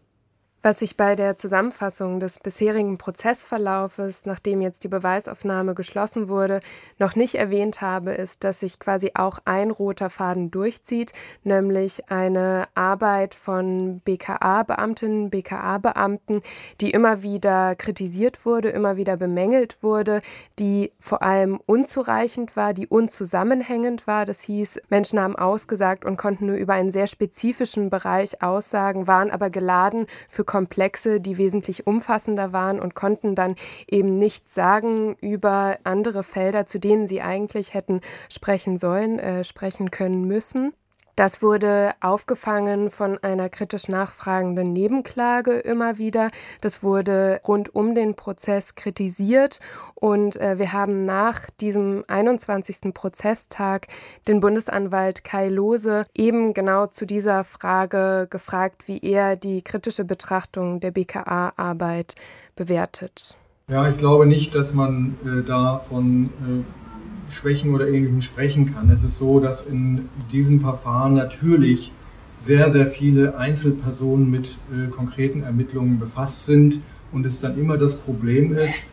Was 0.61 0.81
ich 0.81 0.97
bei 0.97 1.15
der 1.15 1.37
Zusammenfassung 1.37 2.19
des 2.19 2.37
bisherigen 2.37 2.97
Prozessverlaufes, 2.97 4.25
nachdem 4.25 4.59
jetzt 4.59 4.83
die 4.83 4.89
Beweisaufnahme 4.89 5.73
geschlossen 5.73 6.27
wurde, 6.27 6.59
noch 6.97 7.15
nicht 7.15 7.35
erwähnt 7.35 7.79
habe, 7.79 8.11
ist, 8.11 8.43
dass 8.43 8.59
sich 8.59 8.77
quasi 8.77 9.11
auch 9.13 9.39
ein 9.45 9.71
roter 9.71 10.09
Faden 10.09 10.51
durchzieht, 10.51 11.13
nämlich 11.45 12.11
eine 12.11 12.67
Arbeit 12.75 13.35
von 13.35 14.01
BKA-Beamtinnen, 14.01 15.29
BKA-Beamten, 15.29 16.41
die 16.81 16.89
immer 16.89 17.23
wieder 17.23 17.75
kritisiert 17.75 18.45
wurde, 18.45 18.67
immer 18.67 18.97
wieder 18.97 19.15
bemängelt 19.15 19.81
wurde, 19.81 20.19
die 20.59 20.91
vor 20.99 21.23
allem 21.23 21.61
unzureichend 21.67 22.57
war, 22.57 22.73
die 22.73 22.87
unzusammenhängend 22.87 24.07
war. 24.07 24.25
Das 24.25 24.41
hieß, 24.41 24.81
Menschen 24.89 25.21
haben 25.21 25.37
ausgesagt 25.37 26.03
und 26.03 26.17
konnten 26.17 26.47
nur 26.47 26.57
über 26.57 26.73
einen 26.73 26.91
sehr 26.91 27.07
spezifischen 27.07 27.89
Bereich 27.89 28.43
aussagen, 28.43 29.07
waren 29.07 29.31
aber 29.31 29.49
geladen 29.49 30.05
für 30.27 30.48
Komplexe, 30.49 31.21
die 31.21 31.37
wesentlich 31.37 31.85
umfassender 31.85 32.51
waren 32.53 32.79
und 32.79 32.95
konnten 32.95 33.35
dann 33.35 33.55
eben 33.87 34.17
nichts 34.17 34.55
sagen 34.55 35.15
über 35.21 35.77
andere 35.83 36.23
Felder, 36.23 36.65
zu 36.65 36.79
denen 36.79 37.05
sie 37.05 37.21
eigentlich 37.21 37.75
hätten 37.75 38.01
sprechen 38.29 38.79
sollen, 38.79 39.19
äh, 39.19 39.43
sprechen 39.43 39.91
können 39.91 40.25
müssen. 40.25 40.73
Das 41.19 41.41
wurde 41.41 41.91
aufgefangen 41.99 42.91
von 42.91 43.17
einer 43.17 43.49
kritisch 43.49 43.89
nachfragenden 43.89 44.71
Nebenklage 44.71 45.51
immer 45.59 45.97
wieder. 45.97 46.31
Das 46.61 46.81
wurde 46.81 47.41
rund 47.45 47.75
um 47.75 47.93
den 47.93 48.15
Prozess 48.15 48.75
kritisiert 48.75 49.59
und 49.95 50.37
äh, 50.37 50.57
wir 50.59 50.71
haben 50.71 51.03
nach 51.03 51.49
diesem 51.59 52.05
21. 52.07 52.93
Prozesstag 52.93 53.87
den 54.29 54.39
Bundesanwalt 54.39 55.25
Kai 55.25 55.49
Lose 55.49 56.05
eben 56.15 56.53
genau 56.53 56.85
zu 56.85 57.05
dieser 57.05 57.43
Frage 57.43 58.27
gefragt, 58.29 58.87
wie 58.87 58.99
er 58.99 59.35
die 59.35 59.61
kritische 59.61 60.05
Betrachtung 60.05 60.79
der 60.79 60.91
BKA-Arbeit 60.91 62.15
bewertet. 62.55 63.35
Ja, 63.67 63.89
ich 63.89 63.97
glaube 63.97 64.25
nicht, 64.25 64.55
dass 64.55 64.73
man 64.73 65.17
äh, 65.25 65.45
da 65.45 65.79
von 65.79 66.27
äh 66.27 66.88
Schwächen 67.29 67.73
oder 67.73 67.87
Ähnlichem 67.87 68.21
sprechen 68.21 68.73
kann. 68.73 68.89
Es 68.89 69.03
ist 69.03 69.17
so, 69.17 69.39
dass 69.39 69.65
in 69.65 70.09
diesem 70.31 70.59
Verfahren 70.59 71.13
natürlich 71.13 71.91
sehr, 72.37 72.69
sehr 72.69 72.87
viele 72.87 73.37
Einzelpersonen 73.37 74.29
mit 74.29 74.57
äh, 74.71 74.89
konkreten 74.89 75.43
Ermittlungen 75.43 75.99
befasst 75.99 76.45
sind 76.45 76.79
und 77.11 77.25
es 77.25 77.39
dann 77.39 77.59
immer 77.59 77.77
das 77.77 77.97
Problem 77.97 78.53
ist, 78.53 78.85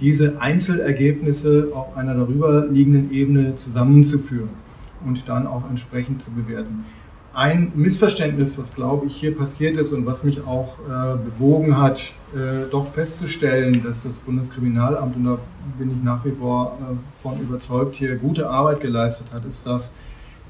diese 0.00 0.40
Einzelergebnisse 0.40 1.68
auf 1.74 1.96
einer 1.96 2.14
darüber 2.14 2.66
liegenden 2.66 3.12
Ebene 3.12 3.54
zusammenzuführen 3.56 4.50
und 5.04 5.28
dann 5.28 5.46
auch 5.46 5.68
entsprechend 5.68 6.22
zu 6.22 6.30
bewerten. 6.30 6.84
Ein 7.34 7.72
Missverständnis, 7.74 8.58
was 8.58 8.74
glaube 8.74 9.06
ich 9.06 9.16
hier 9.16 9.36
passiert 9.36 9.76
ist 9.76 9.92
und 9.92 10.04
was 10.04 10.24
mich 10.24 10.44
auch 10.46 10.78
äh, 10.80 11.16
bewogen 11.16 11.78
hat, 11.78 12.12
äh, 12.34 12.70
doch 12.70 12.86
festzustellen, 12.86 13.82
dass 13.82 14.02
das 14.02 14.20
Bundeskriminalamt, 14.20 15.16
und 15.16 15.24
da 15.24 15.38
bin 15.78 15.90
ich 15.90 16.02
nach 16.02 16.24
wie 16.24 16.32
vor 16.32 16.78
äh, 16.80 17.20
von 17.20 17.40
überzeugt, 17.40 17.94
hier 17.94 18.16
gute 18.16 18.50
Arbeit 18.50 18.80
geleistet 18.80 19.28
hat, 19.32 19.44
ist, 19.44 19.66
dass 19.66 19.96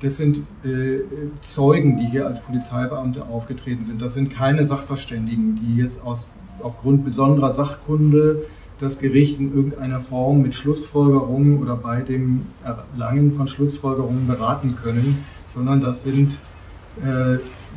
das 0.00 0.16
sind 0.16 0.38
äh, 0.64 0.98
Zeugen, 1.42 1.96
die 1.96 2.06
hier 2.06 2.26
als 2.26 2.40
Polizeibeamte 2.42 3.24
aufgetreten 3.24 3.84
sind. 3.84 4.02
Das 4.02 4.14
sind 4.14 4.34
keine 4.34 4.64
Sachverständigen, 4.64 5.54
die 5.54 5.76
jetzt 5.76 6.04
aus, 6.04 6.32
aufgrund 6.60 7.04
besonderer 7.04 7.52
Sachkunde 7.52 8.44
das 8.80 8.98
Gericht 8.98 9.38
in 9.38 9.54
irgendeiner 9.54 10.00
Form 10.00 10.42
mit 10.42 10.56
Schlussfolgerungen 10.56 11.62
oder 11.62 11.76
bei 11.76 12.00
dem 12.00 12.46
Erlangen 12.64 13.30
von 13.30 13.46
Schlussfolgerungen 13.46 14.26
beraten 14.26 14.76
können, 14.82 15.24
sondern 15.46 15.80
das 15.80 16.02
sind 16.02 16.36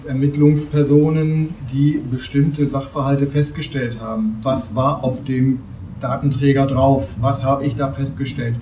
Ermittlungspersonen, 0.08 1.54
die 1.72 2.02
bestimmte 2.12 2.68
Sachverhalte 2.68 3.26
festgestellt 3.26 4.00
haben. 4.00 4.38
Was 4.44 4.76
war 4.76 5.04
auf 5.04 5.24
dem 5.24 5.60
Datenträger 6.00 6.68
drauf? 6.68 7.18
Was 7.22 7.44
habe 7.44 7.66
ich 7.66 7.76
da 7.76 7.88
festgestellt? 7.88 8.56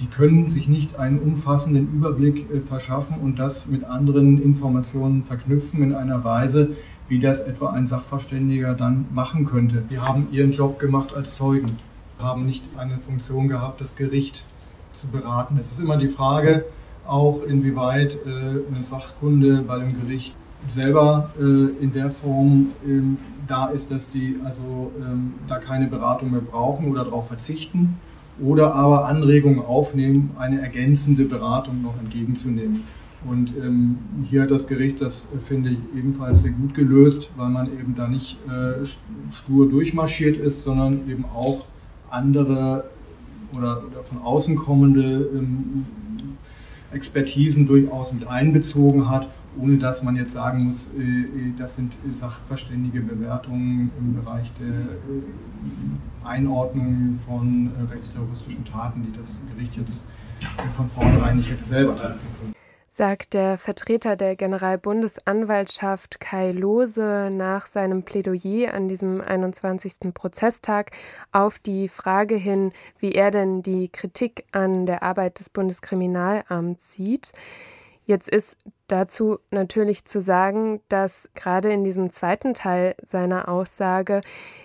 Die 0.00 0.06
können 0.06 0.46
sich 0.46 0.68
nicht 0.68 0.98
einen 0.98 1.18
umfassenden 1.18 1.88
Überblick 1.92 2.50
äh, 2.50 2.60
verschaffen 2.60 3.16
und 3.18 3.38
das 3.38 3.68
mit 3.68 3.84
anderen 3.84 4.42
Informationen 4.42 5.22
verknüpfen 5.22 5.82
in 5.82 5.94
einer 5.94 6.22
Weise, 6.22 6.70
wie 7.08 7.18
das 7.18 7.40
etwa 7.40 7.70
ein 7.70 7.86
Sachverständiger 7.86 8.74
dann 8.74 9.06
machen 9.14 9.46
könnte. 9.46 9.82
Die 9.90 9.98
haben 9.98 10.28
ihren 10.32 10.52
Job 10.52 10.78
gemacht 10.78 11.14
als 11.14 11.36
Zeugen, 11.36 11.66
haben 12.18 12.44
nicht 12.44 12.62
eine 12.76 12.98
Funktion 12.98 13.48
gehabt, 13.48 13.80
das 13.80 13.96
Gericht 13.96 14.44
zu 14.92 15.08
beraten. 15.08 15.56
Es 15.58 15.70
ist 15.70 15.80
immer 15.80 15.96
die 15.96 16.08
Frage, 16.08 16.64
auch 17.08 17.42
inwieweit 17.46 18.18
äh, 18.26 18.28
eine 18.28 18.82
Sachkunde 18.82 19.62
bei 19.66 19.78
dem 19.78 20.00
Gericht 20.00 20.34
selber 20.68 21.30
äh, 21.38 21.42
in 21.82 21.92
der 21.92 22.10
Form 22.10 22.72
ähm, 22.86 23.18
da 23.46 23.66
ist, 23.66 23.90
dass 23.90 24.10
die 24.10 24.36
also 24.44 24.92
ähm, 25.00 25.34
da 25.46 25.58
keine 25.58 25.86
Beratung 25.86 26.32
mehr 26.32 26.40
brauchen 26.40 26.90
oder 26.90 27.04
darauf 27.04 27.28
verzichten 27.28 27.96
oder 28.42 28.74
aber 28.74 29.06
Anregungen 29.06 29.60
aufnehmen, 29.60 30.30
eine 30.38 30.60
ergänzende 30.60 31.24
Beratung 31.24 31.82
noch 31.82 31.98
entgegenzunehmen. 31.98 32.84
Und 33.28 33.54
ähm, 33.56 33.98
hier 34.24 34.42
hat 34.42 34.50
das 34.50 34.66
Gericht 34.66 35.00
das, 35.00 35.30
äh, 35.34 35.40
finde 35.40 35.70
ich, 35.70 35.78
ebenfalls 35.96 36.42
sehr 36.42 36.52
gut 36.52 36.74
gelöst, 36.74 37.30
weil 37.36 37.48
man 37.48 37.66
eben 37.66 37.94
da 37.96 38.08
nicht 38.08 38.38
äh, 38.46 38.84
stur 39.32 39.68
durchmarschiert 39.68 40.36
ist, 40.36 40.62
sondern 40.62 41.08
eben 41.08 41.24
auch 41.24 41.64
andere 42.10 42.84
oder, 43.56 43.82
oder 43.90 44.02
von 44.02 44.18
außen 44.18 44.56
kommende 44.56 45.28
ähm, 45.34 45.86
Expertisen 46.96 47.66
durchaus 47.66 48.12
mit 48.12 48.26
einbezogen 48.26 49.08
hat, 49.08 49.28
ohne 49.58 49.78
dass 49.78 50.02
man 50.02 50.16
jetzt 50.16 50.32
sagen 50.32 50.64
muss, 50.64 50.90
äh, 50.98 51.02
äh, 51.02 51.52
das 51.56 51.76
sind 51.76 51.96
sachverständige 52.12 53.00
Bewertungen 53.00 53.90
im 53.98 54.14
Bereich 54.14 54.50
der 54.58 54.74
äh, 54.74 56.24
Einordnung 56.24 57.14
von 57.16 57.70
rechtsterroristischen 57.90 58.64
Taten, 58.64 59.06
die 59.06 59.16
das 59.16 59.46
Gericht 59.54 59.76
jetzt 59.76 60.10
von 60.74 60.88
vornherein 60.88 61.36
nicht 61.36 61.50
hätte 61.50 61.64
selber 61.64 61.96
treffen 61.96 62.26
können 62.40 62.56
sagt 62.96 63.34
der 63.34 63.58
Vertreter 63.58 64.16
der 64.16 64.36
Generalbundesanwaltschaft 64.36 66.18
Kai 66.18 66.52
Lose 66.52 67.28
nach 67.30 67.66
seinem 67.66 68.04
Plädoyer 68.04 68.72
an 68.72 68.88
diesem 68.88 69.20
21. 69.20 70.14
Prozesstag 70.14 70.92
auf 71.30 71.58
die 71.58 71.88
Frage 71.88 72.36
hin, 72.36 72.72
wie 72.98 73.12
er 73.12 73.30
denn 73.30 73.60
die 73.60 73.90
Kritik 73.90 74.46
an 74.52 74.86
der 74.86 75.02
Arbeit 75.02 75.40
des 75.40 75.50
Bundeskriminalamts 75.50 76.94
sieht. 76.94 77.32
Jetzt 78.06 78.30
ist 78.30 78.56
dazu 78.88 79.38
natürlich 79.50 80.04
zu 80.04 80.20
sagen, 80.20 80.80
dass 80.88 81.28
gerade 81.34 81.72
in 81.72 81.84
diesem 81.84 82.12
zweiten 82.12 82.54
Teil 82.54 82.94
seiner 83.02 83.48
Aussage 83.48 84.20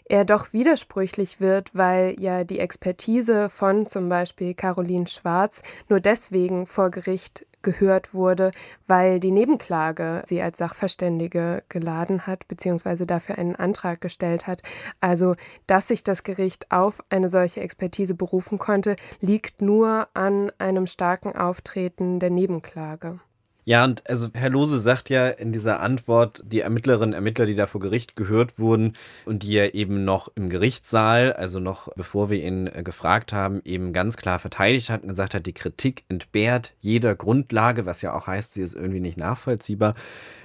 er 0.06 0.26
doch 0.26 0.54
widersprüchlich 0.54 1.40
wird, 1.40 1.72
weil 1.74 2.20
ja 2.20 2.44
die 2.44 2.60
Expertise 2.60 3.50
von 3.50 3.88
zum 3.88 4.10
Beispiel 4.10 4.54
Caroline 4.54 5.08
Schwarz 5.08 5.62
nur 5.90 6.00
deswegen 6.00 6.68
vor 6.68 6.92
Gericht 6.92 7.46
gehört 7.62 8.14
wurde, 8.14 8.52
weil 8.88 9.20
die 9.20 9.32
Nebenklage 9.32 10.24
sie 10.26 10.42
als 10.42 10.58
Sachverständige 10.58 11.64
geladen 11.70 12.26
hat, 12.28 12.48
beziehungsweise 12.48 13.06
dafür 13.06 13.38
einen 13.38 13.56
Antrag 13.56 14.02
gestellt 14.02 14.48
hat. 14.48 14.62
Also, 15.00 15.36
dass 15.68 15.88
sich 15.88 16.04
das 16.04 16.24
Gericht 16.24 16.72
auf 16.72 17.04
eine 17.10 17.30
solche 17.30 17.62
Expertise 17.62 18.16
berufen 18.16 18.58
konnte, 18.58 18.96
liegt 19.20 19.62
nur 19.62 20.08
an 20.14 20.52
einem 20.58 20.88
starken 20.88 21.36
Auftreten 21.36 22.20
der 22.20 22.30
Nebenklage. 22.30 23.20
Ja, 23.64 23.84
und 23.84 24.10
also 24.10 24.30
Herr 24.34 24.50
Lose 24.50 24.80
sagt 24.80 25.10
ja 25.12 25.28
in 25.30 25.52
dieser 25.52 25.82
Antwort, 25.82 26.44
die 26.46 26.62
Ermittlerinnen 26.62 27.10
und 27.10 27.14
Ermittler, 27.14 27.46
die 27.46 27.54
da 27.54 27.68
vor 27.68 27.80
Gericht 27.80 28.16
gehört 28.16 28.58
wurden 28.58 28.94
und 29.26 29.44
die 29.44 29.54
ja 29.54 29.68
eben 29.68 30.04
noch 30.04 30.32
im 30.34 30.50
Gerichtssaal, 30.50 31.34
also 31.34 31.60
noch 31.60 31.88
bevor 31.96 32.32
wir 32.32 32.44
ihn 32.44 32.66
äh, 32.66 32.82
gefragt 32.84 33.34
haben, 33.34 33.62
eben 33.64 33.94
ganz 33.94 34.18
klar 34.18 34.40
verteidigt 34.40 34.90
hat 34.90 35.04
und 35.04 35.10
gesagt 35.10 35.36
hat, 35.36 35.46
die 35.46 35.54
Kritik 35.54 36.06
entbehrt 36.10 36.74
jeder 36.80 37.14
Grundlage, 37.14 37.86
was 37.86 38.02
ja 38.02 38.16
auch 38.16 38.26
heißt, 38.26 38.54
sie 38.54 38.64
ist 38.64 38.74
irgendwie 38.74 39.00
nicht 39.00 39.18
nachvollziehbar. 39.18 39.94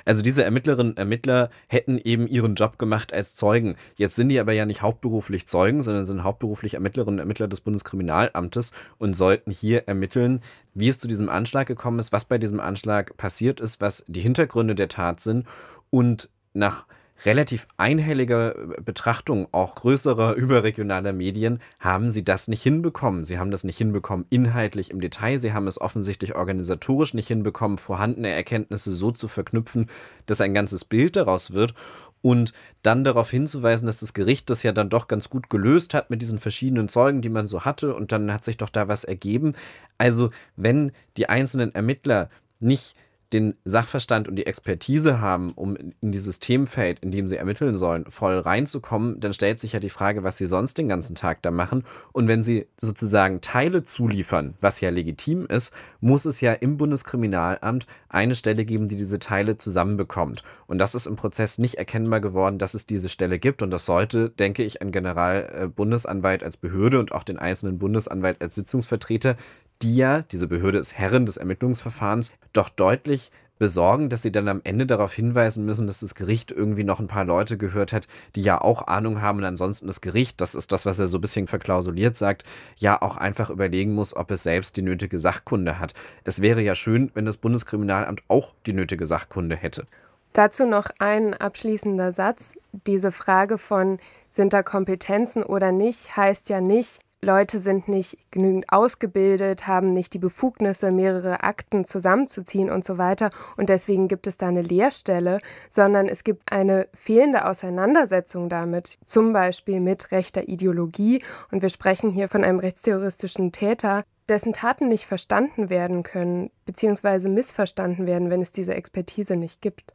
Also 0.07 0.23
diese 0.23 0.45
Ermittlerinnen 0.45 0.93
und 0.93 0.99
Ermittler 0.99 1.51
hätten 1.67 1.99
eben 1.99 2.27
ihren 2.29 2.55
Job 2.55 2.79
gemacht 2.79 3.13
als 3.13 3.35
Zeugen. 3.35 3.75
Jetzt 3.97 4.17
sind 4.17 4.31
die 4.31 4.39
aber 4.39 4.53
ja 4.53 4.65
nicht 4.65 4.81
hauptberuflich 4.81 5.49
Zeugen, 5.49 5.83
sondern 5.83 6.07
sind 6.07 6.25
hauptberuflich 6.25 6.75
Ermittlerinnen 6.75 7.17
und 7.17 7.21
Ermittler 7.21 7.49
des 7.49 7.61
Bundeskriminalamtes 7.61 8.73
und 8.99 9.17
sollten 9.17 9.51
hier 9.51 9.89
ermitteln, 9.89 10.41
wie 10.75 10.89
es 10.89 11.01
zu 11.01 11.09
diesem 11.09 11.29
Anschlag 11.29 11.67
gekommen 11.67 11.99
ist, 11.99 12.13
was 12.13 12.25
bei 12.25 12.39
diesem 12.39 12.61
Anschlag 12.61 13.17
passiert 13.17 13.61
ist, 13.61 13.81
was 13.81 14.05
die 14.07 14.21
Hintergründe 14.21 14.77
der 14.77 14.89
Tat 14.89 15.21
sind 15.21 15.47
und 15.91 16.31
nach 16.55 16.87
relativ 17.25 17.67
einhelliger 17.77 18.55
Betrachtung 18.85 19.49
auch 19.53 19.75
größerer 19.75 20.35
überregionaler 20.37 21.13
Medien 21.13 21.61
haben 21.79 22.11
sie 22.11 22.25
das 22.25 22.49
nicht 22.49 22.63
hinbekommen. 22.63 23.25
Sie 23.25 23.39
haben 23.39 23.51
das 23.51 23.65
nicht 23.65 23.79
hinbekommen 23.79 24.27
inhaltlich 24.31 24.91
im 24.91 25.01
Detail. 25.01 25.39
Sie 25.39 25.53
haben 25.53 25.67
es 25.67 25.81
offensichtlich 25.81 26.35
organisatorisch 26.35 27.15
nicht 27.15 27.29
hinbekommen, 27.29 27.79
vorhandene 27.79 28.31
Erkenntnisse 28.31 28.93
so 28.93 29.11
zu 29.11 29.29
verknüpfen, 29.29 29.89
dass 30.27 30.41
ein 30.41 30.55
ganzes 30.55 30.85
Bild 30.85 31.17
daraus 31.17 31.53
wird. 31.53 31.75
Und 32.23 32.53
dann 32.83 33.05
darauf 33.05 33.31
hinzuweisen, 33.31 33.87
dass 33.87 34.01
das 34.01 34.13
Gericht 34.13 34.51
das 34.51 34.65
ja 34.65 34.73
dann 34.73 34.91
doch 34.91 35.07
ganz 35.07 35.31
gut 35.31 35.49
gelöst 35.49 35.95
hat 35.95 36.11
mit 36.11 36.23
diesen 36.23 36.41
verschiedenen 36.41 36.89
Zeugen, 36.89 37.23
die 37.23 37.29
man 37.29 37.47
so 37.47 37.65
hatte. 37.65 37.95
Und 37.95 38.11
dann 38.11 38.33
hat 38.33 38.45
sich 38.45 38.57
doch 38.57 38.71
da 38.71 38.89
was 38.89 39.05
ergeben. 39.05 39.55
Also 39.97 40.31
wenn 40.57 40.91
die 41.17 41.29
einzelnen 41.29 41.73
Ermittler 41.75 42.31
nicht 42.59 42.97
den 43.33 43.55
Sachverstand 43.65 44.29
und 44.29 44.37
die 44.37 44.47
Expertise 44.47 45.21
haben, 45.21 45.51
um 45.53 45.77
in 45.77 46.13
dieses 46.13 46.39
Themenfeld, 46.39 47.01
in 47.01 47.11
dem 47.11 47.27
sie 47.27 47.37
ermitteln 47.37 47.75
sollen, 47.75 48.05
voll 48.09 48.39
reinzukommen, 48.39 49.19
dann 49.19 49.33
stellt 49.33 49.59
sich 49.59 49.73
ja 49.73 49.81
die 49.81 49.91
Frage, 49.91 50.23
was 50.23 50.39
sie 50.39 50.47
sonst 50.47 50.79
den 50.79 50.89
ganzen 50.89 51.17
Tag 51.17 51.43
da 51.43 51.51
machen. 51.51 51.85
Und 52.13 52.29
wenn 52.29 52.45
sie 52.45 52.67
sozusagen 52.81 53.41
Teile 53.41 53.83
zuliefern, 53.83 54.55
was 54.61 54.81
ja 54.81 54.91
legitim 54.91 55.47
ist, 55.47 55.75
muss 56.01 56.25
es 56.25 56.41
ja 56.41 56.53
im 56.53 56.77
Bundeskriminalamt 56.77 57.87
eine 58.09 58.37
Stelle 58.37 58.65
geben, 58.65 58.87
die 58.87 58.97
diese 58.97 59.19
Teile 59.19 59.59
zusammenbekommt. 59.59 60.45
Und 60.69 60.79
das 60.79 60.95
ist 60.95 61.07
im 61.07 61.17
Prozess 61.17 61.59
nicht 61.59 61.75
erkennbar 61.75 62.21
geworden, 62.21 62.59
dass 62.59 62.75
es 62.75 62.87
diese 62.87 63.09
Stelle 63.09 63.39
gibt. 63.41 63.61
Und 63.63 63.71
das 63.73 63.87
sollte, 63.87 64.31
denke 64.31 64.63
ich, 64.63 64.81
ein 64.83 64.93
Generalbundesanwalt 64.93 66.45
als 66.45 66.57
Behörde 66.57 67.01
und 67.01 67.13
auch 67.13 67.25
den 67.25 67.39
einzelnen 67.39 67.79
Bundesanwalt 67.79 68.41
als 68.41 68.55
Sitzungsvertreter 68.55 69.37
die 69.83 69.97
ja, 69.97 70.23
diese 70.23 70.49
Behörde 70.49 70.79
ist 70.79 70.97
Herrin 70.97 71.27
des 71.27 71.37
Ermittlungsverfahrens, 71.37 72.33
doch 72.53 72.69
deutlich 72.69 73.31
besorgen, 73.59 74.09
dass 74.09 74.23
sie 74.23 74.33
dann 74.33 74.49
am 74.49 74.61
Ende 74.65 74.87
darauf 74.87 75.13
hinweisen 75.13 75.65
müssen, 75.65 75.87
dass 75.87 76.01
das 76.01 76.15
Gericht 76.15 76.51
irgendwie 76.51 76.85
noch 76.85 77.01
ein 77.01 77.07
paar 77.07 77.25
Leute 77.25 77.57
gehört 77.57 77.93
hat, 77.93 78.07
die 78.35 78.43
ja 78.43 78.61
auch 78.61 78.87
Ahnung 78.87 79.23
haben 79.23 79.39
und 79.39 79.45
ansonsten 79.45 79.87
das 79.87 80.01
Gericht, 80.01 80.41
das 80.41 80.55
ist 80.55 80.73
das, 80.73 80.87
was 80.87 80.99
er 80.99 81.07
so 81.07 81.19
ein 81.19 81.23
bisschen 81.23 81.47
verklausuliert 81.47 82.17
sagt, 82.17 82.45
ja 82.77 83.01
auch 83.01 83.17
einfach 83.17 83.51
überlegen 83.51 83.95
muss, 83.95 84.15
ob 84.15 84.31
es 84.31 84.43
selbst 84.43 84.77
die 84.77 84.83
nötige 84.83 85.19
Sachkunde 85.19 85.79
hat. 85.79 85.95
Es 86.25 86.43
wäre 86.43 86.61
ja 86.61 86.75
schön, 86.75 87.11
wenn 87.15 87.25
das 87.25 87.39
Bundeskriminalamt 87.39 88.23
auch 88.29 88.53
die 88.67 88.73
nötige 88.73 89.07
Sachkunde 89.07 89.57
hätte. 89.57 89.87
Dazu 90.33 90.67
noch 90.67 90.91
ein 90.99 91.33
abschließender 91.33 92.13
Satz. 92.13 92.53
Diese 92.87 93.11
Frage 93.11 93.57
von 93.57 93.99
sind 94.31 94.53
da 94.53 94.63
Kompetenzen 94.63 95.43
oder 95.43 95.73
nicht, 95.73 96.15
heißt 96.15 96.51
ja 96.51 96.61
nicht, 96.61 97.01
Leute 97.23 97.61
sind 97.61 97.89
nicht 97.89 98.19
genügend 98.31 98.67
ausgebildet, 98.69 99.67
haben 99.67 99.93
nicht 99.93 100.13
die 100.13 100.19
Befugnisse, 100.19 100.93
mehrere 100.93 101.43
Akten 101.43 101.85
zusammenzuziehen 101.85 102.71
und 102.71 102.85
so 102.85 102.99
weiter. 102.99 103.31
Und 103.57 103.69
deswegen 103.69 104.07
gibt 104.07 104.27
es 104.27 104.37
da 104.37 104.49
eine 104.49 104.63
Leerstelle, 104.63 105.41
sondern 105.69 106.09
es 106.09 106.25
gibt 106.25 106.53
eine 106.53 106.89
fehlende 106.95 107.47
Auseinandersetzung 107.47 108.49
damit, 108.49 108.99
zum 109.05 109.33
Beispiel 109.33 109.81
mit 109.81 110.13
rechter 110.13 110.49
Ideologie. 110.49 111.23
Und 111.51 111.63
wir 111.63 111.71
sprechen 111.71 112.11
hier 112.11 112.29
von 112.29 112.45
einem 112.45 112.61
rechtsterroristischen 112.61 113.51
Täter, 113.51 114.05
dessen 114.29 114.53
Taten 114.53 114.89
nicht 114.89 115.07
verstanden 115.07 115.71
werden 115.71 116.03
können, 116.03 116.51
beziehungsweise 116.65 117.29
missverstanden 117.29 118.07
werden, 118.07 118.31
wenn 118.31 118.43
es 118.43 118.53
diese 118.53 118.75
Expertise 118.75 119.37
nicht 119.37 119.63
gibt. 119.63 119.93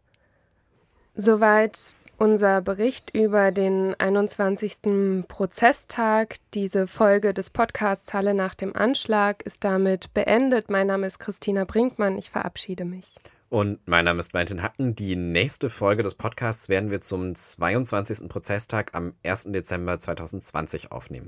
Soweit 1.15 1.77
unser 2.21 2.61
Bericht 2.61 3.09
über 3.15 3.51
den 3.51 3.95
21. 3.99 5.25
Prozesstag. 5.27 6.35
Diese 6.53 6.85
Folge 6.85 7.33
des 7.33 7.49
Podcasts 7.49 8.13
Halle 8.13 8.35
nach 8.35 8.53
dem 8.53 8.75
Anschlag 8.75 9.41
ist 9.41 9.63
damit 9.63 10.13
beendet. 10.13 10.69
Mein 10.69 10.85
Name 10.85 11.07
ist 11.07 11.17
Christina 11.17 11.65
Brinkmann. 11.65 12.19
Ich 12.19 12.29
verabschiede 12.29 12.85
mich. 12.85 13.15
Und 13.49 13.79
mein 13.87 14.05
Name 14.05 14.19
ist 14.19 14.35
Valentin 14.35 14.61
Hacken. 14.61 14.95
Die 14.95 15.15
nächste 15.15 15.67
Folge 15.67 16.03
des 16.03 16.13
Podcasts 16.13 16.69
werden 16.69 16.91
wir 16.91 17.01
zum 17.01 17.33
22. 17.33 18.29
Prozesstag 18.29 18.93
am 18.93 19.13
1. 19.25 19.51
Dezember 19.51 19.99
2020 19.99 20.91
aufnehmen. 20.91 21.27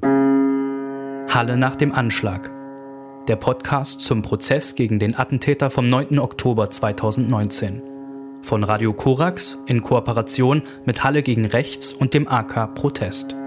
Halle 1.34 1.58
nach 1.58 1.76
dem 1.76 1.92
Anschlag. 1.92 2.52
Der 3.28 3.36
Podcast 3.36 4.02
zum 4.02 4.22
Prozess 4.22 4.76
gegen 4.76 5.00
den 5.00 5.18
Attentäter 5.18 5.72
vom 5.72 5.88
9. 5.88 6.20
Oktober 6.20 6.70
2019. 6.70 7.93
Von 8.44 8.66
Radio 8.66 8.92
Korax 8.92 9.58
in 9.68 9.82
Kooperation 9.82 10.64
mit 10.86 11.04
Halle 11.04 11.24
gegen 11.24 11.46
Rechts 11.46 11.94
und 11.94 12.14
dem 12.14 12.28
AK 12.28 12.76
Protest. 12.76 13.38